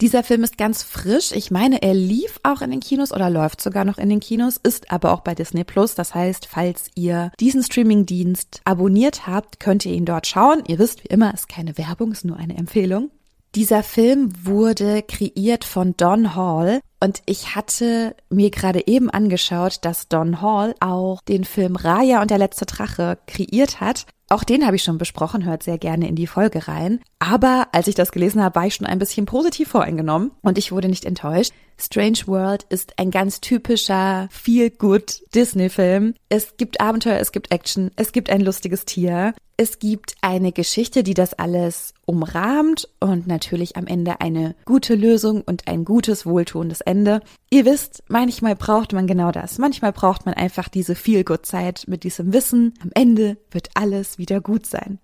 Dieser 0.00 0.22
Film 0.22 0.44
ist 0.44 0.56
ganz 0.56 0.82
frisch. 0.82 1.30
Ich 1.32 1.50
meine, 1.50 1.82
er 1.82 1.92
lief 1.92 2.40
auch 2.42 2.62
in 2.62 2.70
den 2.70 2.80
Kinos 2.80 3.12
oder 3.12 3.28
läuft 3.28 3.60
sogar 3.60 3.84
noch 3.84 3.98
in 3.98 4.08
den 4.08 4.20
Kinos, 4.20 4.56
ist 4.56 4.90
aber 4.90 5.12
auch 5.12 5.20
bei 5.20 5.34
Disney 5.34 5.62
Plus. 5.62 5.94
Das 5.94 6.14
heißt, 6.14 6.46
falls 6.46 6.90
ihr 6.94 7.30
diesen 7.38 7.62
Streamingdienst 7.62 8.62
abonniert 8.64 9.26
habt, 9.26 9.60
könnt 9.60 9.84
ihr 9.84 9.92
ihn 9.92 10.06
dort 10.06 10.26
schauen. 10.26 10.62
Ihr 10.66 10.78
wisst, 10.78 11.04
wie 11.04 11.08
immer, 11.08 11.34
ist 11.34 11.50
keine 11.50 11.76
Werbung, 11.76 12.12
ist 12.12 12.24
nur 12.24 12.38
eine 12.38 12.56
Empfehlung. 12.56 13.10
Dieser 13.54 13.82
Film 13.82 14.32
wurde 14.44 15.02
kreiert 15.02 15.64
von 15.64 15.96
Don 15.96 16.34
Hall 16.34 16.80
und 17.00 17.20
ich 17.26 17.56
hatte 17.56 18.14
mir 18.30 18.50
gerade 18.50 18.86
eben 18.86 19.10
angeschaut, 19.10 19.78
dass 19.82 20.08
Don 20.08 20.40
Hall 20.40 20.74
auch 20.80 21.20
den 21.22 21.44
Film 21.44 21.74
Raya 21.76 22.22
und 22.22 22.30
der 22.30 22.38
letzte 22.38 22.64
Drache 22.64 23.18
kreiert 23.26 23.80
hat. 23.80 24.06
Auch 24.32 24.44
den 24.44 24.64
habe 24.64 24.76
ich 24.76 24.84
schon 24.84 24.96
besprochen, 24.96 25.44
hört 25.44 25.64
sehr 25.64 25.76
gerne 25.76 26.06
in 26.06 26.14
die 26.14 26.28
Folge 26.28 26.68
rein. 26.68 27.00
Aber 27.18 27.66
als 27.72 27.88
ich 27.88 27.96
das 27.96 28.12
gelesen 28.12 28.40
habe, 28.40 28.54
war 28.54 28.66
ich 28.66 28.76
schon 28.76 28.86
ein 28.86 29.00
bisschen 29.00 29.26
positiv 29.26 29.68
voreingenommen 29.68 30.30
und 30.40 30.56
ich 30.56 30.70
wurde 30.70 30.88
nicht 30.88 31.04
enttäuscht. 31.04 31.52
Strange 31.80 32.26
World 32.26 32.64
ist 32.68 32.98
ein 32.98 33.10
ganz 33.10 33.40
typischer 33.40 34.28
Feel-Good 34.30 35.22
Disney-Film. 35.34 36.14
Es 36.28 36.56
gibt 36.56 36.80
Abenteuer, 36.80 37.18
es 37.18 37.32
gibt 37.32 37.50
Action, 37.50 37.90
es 37.96 38.12
gibt 38.12 38.30
ein 38.30 38.40
lustiges 38.40 38.84
Tier. 38.84 39.34
Es 39.56 39.78
gibt 39.78 40.14
eine 40.22 40.52
Geschichte, 40.52 41.02
die 41.02 41.12
das 41.12 41.34
alles 41.34 41.92
umrahmt 42.06 42.88
und 42.98 43.26
natürlich 43.26 43.76
am 43.76 43.86
Ende 43.86 44.22
eine 44.22 44.54
gute 44.64 44.94
Lösung 44.94 45.42
und 45.42 45.68
ein 45.68 45.84
gutes, 45.84 46.24
wohltuendes 46.24 46.80
Ende. 46.80 47.20
Ihr 47.50 47.66
wisst, 47.66 48.02
manchmal 48.08 48.56
braucht 48.56 48.94
man 48.94 49.06
genau 49.06 49.32
das. 49.32 49.58
Manchmal 49.58 49.92
braucht 49.92 50.24
man 50.24 50.34
einfach 50.34 50.70
diese 50.70 50.94
Feel-Good-Zeit 50.94 51.84
mit 51.88 52.04
diesem 52.04 52.32
Wissen. 52.32 52.72
Am 52.82 52.90
Ende 52.94 53.36
wird 53.50 53.68
alles 53.74 54.16
wieder 54.20 54.40
gut 54.40 54.66
sein. 54.66 55.00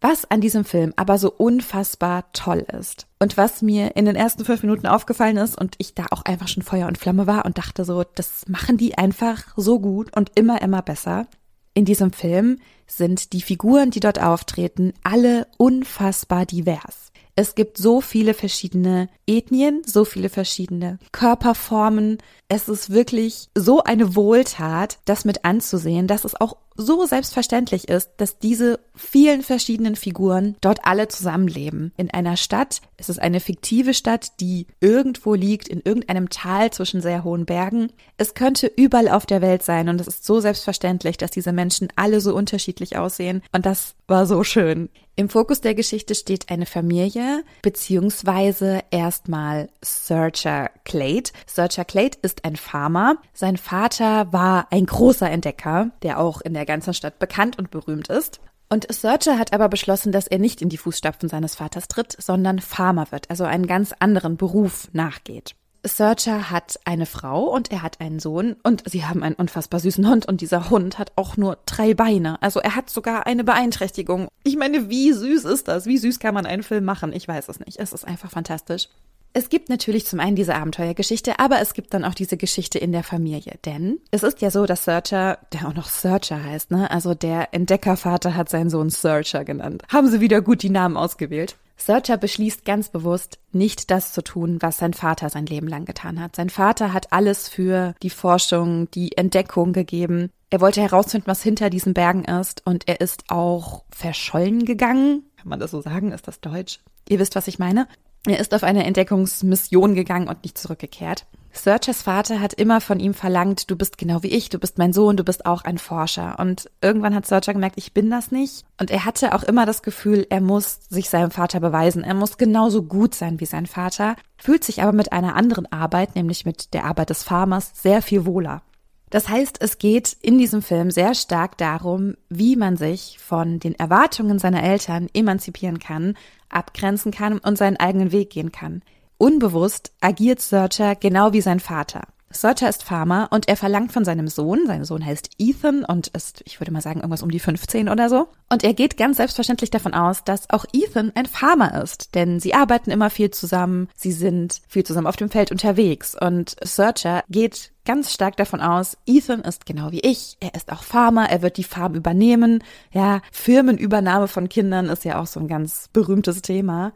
Was 0.00 0.30
an 0.30 0.40
diesem 0.40 0.64
Film 0.64 0.94
aber 0.96 1.18
so 1.18 1.30
unfassbar 1.30 2.32
toll 2.32 2.64
ist 2.78 3.06
und 3.18 3.36
was 3.36 3.60
mir 3.60 3.96
in 3.96 4.06
den 4.06 4.16
ersten 4.16 4.46
fünf 4.46 4.62
Minuten 4.62 4.86
aufgefallen 4.86 5.36
ist 5.36 5.60
und 5.60 5.74
ich 5.76 5.94
da 5.94 6.06
auch 6.10 6.22
einfach 6.22 6.48
schon 6.48 6.62
Feuer 6.62 6.86
und 6.86 6.96
Flamme 6.96 7.26
war 7.26 7.44
und 7.44 7.58
dachte 7.58 7.84
so, 7.84 8.04
das 8.14 8.48
machen 8.48 8.78
die 8.78 8.96
einfach 8.96 9.42
so 9.56 9.78
gut 9.78 10.16
und 10.16 10.32
immer, 10.36 10.62
immer 10.62 10.80
besser. 10.80 11.26
In 11.74 11.84
diesem 11.84 12.12
Film 12.12 12.58
sind 12.86 13.34
die 13.34 13.42
Figuren, 13.42 13.90
die 13.90 14.00
dort 14.00 14.20
auftreten, 14.20 14.94
alle 15.02 15.46
unfassbar 15.58 16.46
divers. 16.46 17.12
Es 17.36 17.54
gibt 17.54 17.78
so 17.78 18.00
viele 18.00 18.34
verschiedene 18.34 19.08
Ethnien, 19.26 19.82
so 19.86 20.04
viele 20.04 20.28
verschiedene 20.30 20.98
Körperformen. 21.12 22.18
Es 22.52 22.68
ist 22.68 22.90
wirklich 22.90 23.48
so 23.54 23.84
eine 23.84 24.16
Wohltat, 24.16 24.98
das 25.04 25.24
mit 25.24 25.44
anzusehen, 25.44 26.08
dass 26.08 26.24
es 26.24 26.34
auch 26.34 26.56
so 26.80 27.06
selbstverständlich 27.06 27.88
ist, 27.88 28.10
dass 28.16 28.38
diese 28.38 28.80
vielen 28.96 29.42
verschiedenen 29.42 29.94
Figuren 29.94 30.56
dort 30.60 30.84
alle 30.84 31.06
zusammenleben. 31.08 31.92
In 31.96 32.10
einer 32.10 32.36
Stadt, 32.36 32.80
es 32.96 33.08
ist 33.08 33.20
eine 33.20 33.38
fiktive 33.38 33.94
Stadt, 33.94 34.40
die 34.40 34.66
irgendwo 34.80 35.34
liegt, 35.34 35.68
in 35.68 35.80
irgendeinem 35.80 36.28
Tal 36.28 36.72
zwischen 36.72 37.00
sehr 37.00 37.22
hohen 37.22 37.46
Bergen. 37.46 37.92
Es 38.16 38.34
könnte 38.34 38.66
überall 38.66 39.08
auf 39.08 39.26
der 39.26 39.42
Welt 39.42 39.62
sein 39.62 39.88
und 39.88 40.00
es 40.00 40.08
ist 40.08 40.24
so 40.24 40.40
selbstverständlich, 40.40 41.18
dass 41.18 41.30
diese 41.30 41.52
Menschen 41.52 41.88
alle 41.96 42.20
so 42.20 42.34
unterschiedlich 42.34 42.96
aussehen 42.96 43.42
und 43.52 43.64
das 43.64 43.94
war 44.08 44.26
so 44.26 44.42
schön. 44.42 44.88
Im 45.16 45.28
Fokus 45.28 45.60
der 45.60 45.74
Geschichte 45.74 46.14
steht 46.14 46.50
eine 46.50 46.64
Familie, 46.64 47.44
beziehungsweise 47.60 48.80
erstmal 48.90 49.68
Searcher 49.82 50.70
Clade. 50.84 51.30
Searcher 51.46 51.84
Clade 51.84 52.16
ist 52.22 52.39
ein 52.44 52.56
Farmer. 52.56 53.16
Sein 53.32 53.56
Vater 53.56 54.32
war 54.32 54.68
ein 54.70 54.86
großer 54.86 55.30
Entdecker, 55.30 55.90
der 56.02 56.18
auch 56.18 56.40
in 56.40 56.54
der 56.54 56.66
ganzen 56.66 56.94
Stadt 56.94 57.18
bekannt 57.18 57.58
und 57.58 57.70
berühmt 57.70 58.08
ist. 58.08 58.40
Und 58.68 58.86
Searcher 58.92 59.38
hat 59.38 59.52
aber 59.52 59.68
beschlossen, 59.68 60.12
dass 60.12 60.28
er 60.28 60.38
nicht 60.38 60.62
in 60.62 60.68
die 60.68 60.76
Fußstapfen 60.76 61.28
seines 61.28 61.56
Vaters 61.56 61.88
tritt, 61.88 62.14
sondern 62.18 62.60
Farmer 62.60 63.10
wird, 63.10 63.28
also 63.28 63.44
einen 63.44 63.66
ganz 63.66 63.92
anderen 63.98 64.36
Beruf 64.36 64.88
nachgeht. 64.92 65.56
Searcher 65.84 66.50
hat 66.50 66.78
eine 66.84 67.06
Frau 67.06 67.44
und 67.44 67.72
er 67.72 67.82
hat 67.82 68.00
einen 68.00 68.20
Sohn 68.20 68.56
und 68.62 68.88
sie 68.88 69.04
haben 69.06 69.22
einen 69.22 69.34
unfassbar 69.34 69.80
süßen 69.80 70.06
Hund 70.08 70.26
und 70.26 70.40
dieser 70.40 70.70
Hund 70.70 70.98
hat 70.98 71.12
auch 71.16 71.36
nur 71.36 71.58
drei 71.66 71.94
Beine. 71.94 72.40
Also 72.42 72.60
er 72.60 72.76
hat 72.76 72.90
sogar 72.90 73.26
eine 73.26 73.44
Beeinträchtigung. 73.44 74.28
Ich 74.44 74.56
meine, 74.56 74.90
wie 74.90 75.12
süß 75.12 75.44
ist 75.46 75.68
das? 75.68 75.86
Wie 75.86 75.98
süß 75.98 76.20
kann 76.20 76.34
man 76.34 76.46
einen 76.46 76.62
Film 76.62 76.84
machen? 76.84 77.12
Ich 77.12 77.26
weiß 77.26 77.48
es 77.48 77.60
nicht. 77.60 77.78
Es 77.78 77.92
ist 77.92 78.06
einfach 78.06 78.30
fantastisch. 78.30 78.88
Es 79.32 79.48
gibt 79.48 79.68
natürlich 79.68 80.06
zum 80.06 80.18
einen 80.18 80.34
diese 80.34 80.56
Abenteuergeschichte, 80.56 81.38
aber 81.38 81.60
es 81.60 81.72
gibt 81.72 81.94
dann 81.94 82.04
auch 82.04 82.14
diese 82.14 82.36
Geschichte 82.36 82.80
in 82.80 82.90
der 82.90 83.04
Familie. 83.04 83.58
Denn 83.64 84.00
es 84.10 84.24
ist 84.24 84.40
ja 84.40 84.50
so, 84.50 84.66
dass 84.66 84.84
Searcher, 84.84 85.38
der 85.52 85.68
auch 85.68 85.74
noch 85.74 85.88
Searcher 85.88 86.42
heißt, 86.42 86.72
ne? 86.72 86.90
Also 86.90 87.14
der 87.14 87.54
Entdeckervater 87.54 88.34
hat 88.34 88.48
seinen 88.48 88.70
Sohn 88.70 88.90
Searcher 88.90 89.44
genannt. 89.44 89.84
Haben 89.88 90.08
sie 90.08 90.20
wieder 90.20 90.40
gut 90.42 90.62
die 90.62 90.70
Namen 90.70 90.96
ausgewählt. 90.96 91.56
Searcher 91.76 92.16
beschließt 92.16 92.64
ganz 92.64 92.90
bewusst, 92.90 93.38
nicht 93.52 93.90
das 93.90 94.12
zu 94.12 94.22
tun, 94.22 94.58
was 94.60 94.78
sein 94.78 94.94
Vater 94.94 95.30
sein 95.30 95.46
Leben 95.46 95.68
lang 95.68 95.84
getan 95.86 96.20
hat. 96.20 96.36
Sein 96.36 96.50
Vater 96.50 96.92
hat 96.92 97.12
alles 97.12 97.48
für 97.48 97.94
die 98.02 98.10
Forschung, 98.10 98.90
die 98.90 99.16
Entdeckung 99.16 99.72
gegeben. 99.72 100.30
Er 100.50 100.60
wollte 100.60 100.82
herausfinden, 100.82 101.28
was 101.28 101.42
hinter 101.42 101.70
diesen 101.70 101.94
Bergen 101.94 102.24
ist 102.24 102.66
und 102.66 102.88
er 102.88 103.00
ist 103.00 103.24
auch 103.28 103.84
verschollen 103.90 104.64
gegangen. 104.64 105.24
Kann 105.36 105.48
man 105.48 105.60
das 105.60 105.70
so 105.70 105.80
sagen? 105.80 106.12
Ist 106.12 106.28
das 106.28 106.40
Deutsch? 106.40 106.80
Ihr 107.08 107.18
wisst, 107.18 107.34
was 107.34 107.48
ich 107.48 107.58
meine. 107.58 107.86
Er 108.26 108.38
ist 108.38 108.54
auf 108.54 108.62
eine 108.62 108.84
Entdeckungsmission 108.84 109.94
gegangen 109.94 110.28
und 110.28 110.42
nicht 110.42 110.58
zurückgekehrt. 110.58 111.26
Searchers 111.52 112.02
Vater 112.02 112.40
hat 112.40 112.54
immer 112.54 112.80
von 112.80 113.00
ihm 113.00 113.12
verlangt, 113.12 113.70
du 113.70 113.76
bist 113.76 113.98
genau 113.98 114.22
wie 114.22 114.28
ich, 114.28 114.50
du 114.50 114.58
bist 114.58 114.78
mein 114.78 114.92
Sohn, 114.92 115.16
du 115.16 115.24
bist 115.24 115.46
auch 115.46 115.62
ein 115.64 115.78
Forscher. 115.78 116.38
Und 116.38 116.70
irgendwann 116.80 117.14
hat 117.14 117.26
Searcher 117.26 117.54
gemerkt, 117.54 117.76
ich 117.76 117.92
bin 117.92 118.08
das 118.08 118.30
nicht. 118.30 118.64
Und 118.78 118.90
er 118.90 119.04
hatte 119.04 119.34
auch 119.34 119.42
immer 119.42 119.66
das 119.66 119.82
Gefühl, 119.82 120.26
er 120.30 120.40
muss 120.40 120.80
sich 120.88 121.10
seinem 121.10 121.30
Vater 121.30 121.58
beweisen, 121.58 122.04
er 122.04 122.14
muss 122.14 122.38
genauso 122.38 122.84
gut 122.84 123.14
sein 123.14 123.40
wie 123.40 123.46
sein 123.46 123.66
Vater, 123.66 124.16
fühlt 124.36 124.62
sich 124.62 124.82
aber 124.82 124.92
mit 124.92 125.12
einer 125.12 125.34
anderen 125.34 125.70
Arbeit, 125.72 126.14
nämlich 126.14 126.44
mit 126.44 126.72
der 126.72 126.84
Arbeit 126.84 127.10
des 127.10 127.24
Farmers, 127.24 127.72
sehr 127.74 128.00
viel 128.00 128.26
wohler. 128.26 128.62
Das 129.10 129.28
heißt, 129.28 129.60
es 129.60 129.78
geht 129.78 130.16
in 130.22 130.38
diesem 130.38 130.62
Film 130.62 130.90
sehr 130.92 131.14
stark 131.14 131.58
darum, 131.58 132.14
wie 132.28 132.54
man 132.54 132.76
sich 132.76 133.18
von 133.18 133.58
den 133.58 133.74
Erwartungen 133.74 134.38
seiner 134.38 134.62
Eltern 134.62 135.08
emanzipieren 135.12 135.80
kann, 135.80 136.16
abgrenzen 136.48 137.10
kann 137.10 137.38
und 137.38 137.58
seinen 137.58 137.76
eigenen 137.76 138.12
Weg 138.12 138.30
gehen 138.30 138.52
kann. 138.52 138.82
Unbewusst 139.18 139.92
agiert 140.00 140.40
Searcher 140.40 140.94
genau 140.94 141.32
wie 141.32 141.40
sein 141.40 141.60
Vater. 141.60 142.02
Searcher 142.32 142.68
ist 142.68 142.84
Farmer 142.84 143.28
und 143.32 143.48
er 143.48 143.56
verlangt 143.56 143.92
von 143.92 144.04
seinem 144.04 144.28
Sohn, 144.28 144.66
sein 144.66 144.84
Sohn 144.84 145.04
heißt 145.04 145.30
Ethan 145.38 145.84
und 145.84 146.08
ist, 146.08 146.42
ich 146.46 146.60
würde 146.60 146.70
mal 146.70 146.80
sagen, 146.80 147.00
irgendwas 147.00 147.22
um 147.22 147.30
die 147.30 147.40
15 147.40 147.88
oder 147.88 148.08
so. 148.08 148.28
Und 148.48 148.62
er 148.62 148.72
geht 148.72 148.96
ganz 148.96 149.16
selbstverständlich 149.16 149.70
davon 149.70 149.94
aus, 149.94 150.22
dass 150.22 150.48
auch 150.48 150.64
Ethan 150.72 151.10
ein 151.16 151.26
Farmer 151.26 151.82
ist, 151.82 152.14
denn 152.14 152.38
sie 152.38 152.54
arbeiten 152.54 152.90
immer 152.90 153.10
viel 153.10 153.30
zusammen, 153.30 153.88
sie 153.96 154.12
sind 154.12 154.62
viel 154.68 154.84
zusammen 154.84 155.08
auf 155.08 155.16
dem 155.16 155.30
Feld 155.30 155.50
unterwegs 155.50 156.16
und 156.18 156.54
Searcher 156.62 157.24
geht 157.28 157.72
ganz 157.84 158.12
stark 158.12 158.36
davon 158.36 158.60
aus, 158.60 158.96
Ethan 159.06 159.40
ist 159.40 159.66
genau 159.66 159.90
wie 159.90 160.00
ich, 160.00 160.36
er 160.38 160.54
ist 160.54 160.70
auch 160.70 160.84
Farmer, 160.84 161.28
er 161.28 161.42
wird 161.42 161.56
die 161.56 161.64
Farm 161.64 161.94
übernehmen. 161.94 162.62
Ja, 162.92 163.20
Firmenübernahme 163.32 164.28
von 164.28 164.48
Kindern 164.48 164.86
ist 164.86 165.04
ja 165.04 165.20
auch 165.20 165.26
so 165.26 165.40
ein 165.40 165.48
ganz 165.48 165.88
berühmtes 165.92 166.42
Thema. 166.42 166.92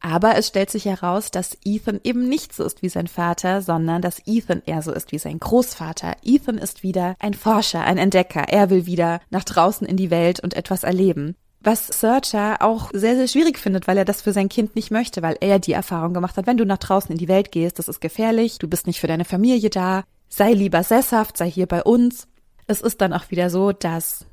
Aber 0.00 0.36
es 0.36 0.48
stellt 0.48 0.70
sich 0.70 0.84
heraus, 0.84 1.30
dass 1.30 1.56
Ethan 1.64 2.00
eben 2.04 2.28
nicht 2.28 2.54
so 2.54 2.64
ist 2.64 2.82
wie 2.82 2.88
sein 2.88 3.08
Vater, 3.08 3.62
sondern 3.62 4.00
dass 4.00 4.22
Ethan 4.26 4.62
eher 4.64 4.82
so 4.82 4.92
ist 4.92 5.12
wie 5.12 5.18
sein 5.18 5.40
Großvater. 5.40 6.16
Ethan 6.22 6.58
ist 6.58 6.82
wieder 6.82 7.16
ein 7.18 7.34
Forscher, 7.34 7.82
ein 7.82 7.98
Entdecker. 7.98 8.44
Er 8.48 8.70
will 8.70 8.86
wieder 8.86 9.20
nach 9.30 9.44
draußen 9.44 9.86
in 9.86 9.96
die 9.96 10.10
Welt 10.10 10.40
und 10.40 10.54
etwas 10.54 10.84
erleben. 10.84 11.34
Was 11.60 11.88
Searcher 11.88 12.62
auch 12.62 12.90
sehr, 12.92 13.16
sehr 13.16 13.26
schwierig 13.26 13.58
findet, 13.58 13.88
weil 13.88 13.98
er 13.98 14.04
das 14.04 14.22
für 14.22 14.32
sein 14.32 14.48
Kind 14.48 14.76
nicht 14.76 14.92
möchte, 14.92 15.22
weil 15.22 15.36
er 15.40 15.58
die 15.58 15.72
Erfahrung 15.72 16.14
gemacht 16.14 16.36
hat, 16.36 16.46
wenn 16.46 16.56
du 16.56 16.64
nach 16.64 16.78
draußen 16.78 17.10
in 17.10 17.18
die 17.18 17.26
Welt 17.26 17.50
gehst, 17.50 17.80
das 17.80 17.88
ist 17.88 18.00
gefährlich, 18.00 18.58
du 18.58 18.68
bist 18.68 18.86
nicht 18.86 19.00
für 19.00 19.08
deine 19.08 19.24
Familie 19.24 19.68
da, 19.68 20.04
sei 20.28 20.52
lieber 20.52 20.84
sesshaft, 20.84 21.36
sei 21.36 21.50
hier 21.50 21.66
bei 21.66 21.82
uns. 21.82 22.28
Es 22.68 22.80
ist 22.80 23.00
dann 23.00 23.12
auch 23.12 23.30
wieder 23.30 23.50
so, 23.50 23.72
dass 23.72 24.26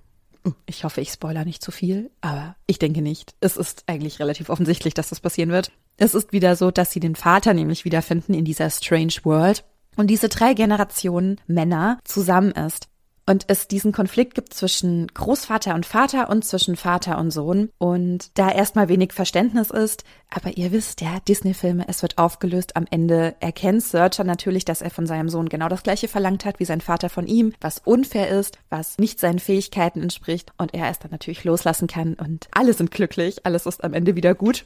ich 0.65 0.83
hoffe, 0.83 1.01
ich 1.01 1.09
spoiler 1.09 1.45
nicht 1.45 1.61
zu 1.61 1.71
viel, 1.71 2.11
aber 2.21 2.55
ich 2.67 2.79
denke 2.79 3.01
nicht. 3.01 3.35
Es 3.39 3.57
ist 3.57 3.83
eigentlich 3.87 4.19
relativ 4.19 4.49
offensichtlich, 4.49 4.93
dass 4.93 5.09
das 5.09 5.19
passieren 5.19 5.51
wird. 5.51 5.71
Es 5.97 6.13
ist 6.13 6.33
wieder 6.33 6.55
so, 6.55 6.71
dass 6.71 6.91
sie 6.91 6.99
den 6.99 7.15
Vater 7.15 7.53
nämlich 7.53 7.85
wiederfinden 7.85 8.33
in 8.33 8.45
dieser 8.45 8.69
Strange 8.69 9.13
World 9.23 9.63
und 9.95 10.07
diese 10.07 10.29
drei 10.29 10.53
Generationen 10.53 11.39
Männer 11.47 11.99
zusammen 12.03 12.51
ist 12.51 12.89
und 13.27 13.45
es 13.47 13.67
diesen 13.67 13.91
Konflikt 13.91 14.35
gibt 14.35 14.53
zwischen 14.53 15.07
Großvater 15.07 15.73
und 15.73 15.85
Vater 15.85 16.29
und 16.29 16.45
zwischen 16.45 16.75
Vater 16.75 17.17
und 17.17 17.31
Sohn. 17.31 17.69
Und 17.77 18.37
da 18.37 18.51
erstmal 18.51 18.87
wenig 18.87 19.13
Verständnis 19.13 19.71
ist, 19.71 20.03
aber 20.29 20.57
ihr 20.57 20.71
wisst 20.71 21.01
ja, 21.01 21.19
Disney-Filme, 21.27 21.85
es 21.87 22.01
wird 22.01 22.17
aufgelöst, 22.17 22.75
am 22.75 22.85
Ende 22.89 23.35
erkennt 23.39 23.83
Searcher 23.83 24.23
natürlich, 24.23 24.65
dass 24.65 24.81
er 24.81 24.91
von 24.91 25.07
seinem 25.07 25.29
Sohn 25.29 25.49
genau 25.49 25.69
das 25.69 25.83
gleiche 25.83 26.07
verlangt 26.07 26.45
hat 26.45 26.59
wie 26.59 26.65
sein 26.65 26.81
Vater 26.81 27.09
von 27.09 27.27
ihm, 27.27 27.53
was 27.61 27.79
unfair 27.83 28.29
ist, 28.29 28.59
was 28.69 28.97
nicht 28.97 29.19
seinen 29.19 29.39
Fähigkeiten 29.39 30.01
entspricht. 30.01 30.53
Und 30.57 30.73
er 30.73 30.89
es 30.89 30.99
dann 30.99 31.11
natürlich 31.11 31.43
loslassen 31.43 31.87
kann. 31.87 32.13
Und 32.13 32.47
alle 32.51 32.73
sind 32.73 32.91
glücklich, 32.91 33.45
alles 33.45 33.65
ist 33.65 33.83
am 33.83 33.93
Ende 33.93 34.15
wieder 34.15 34.35
gut. 34.35 34.65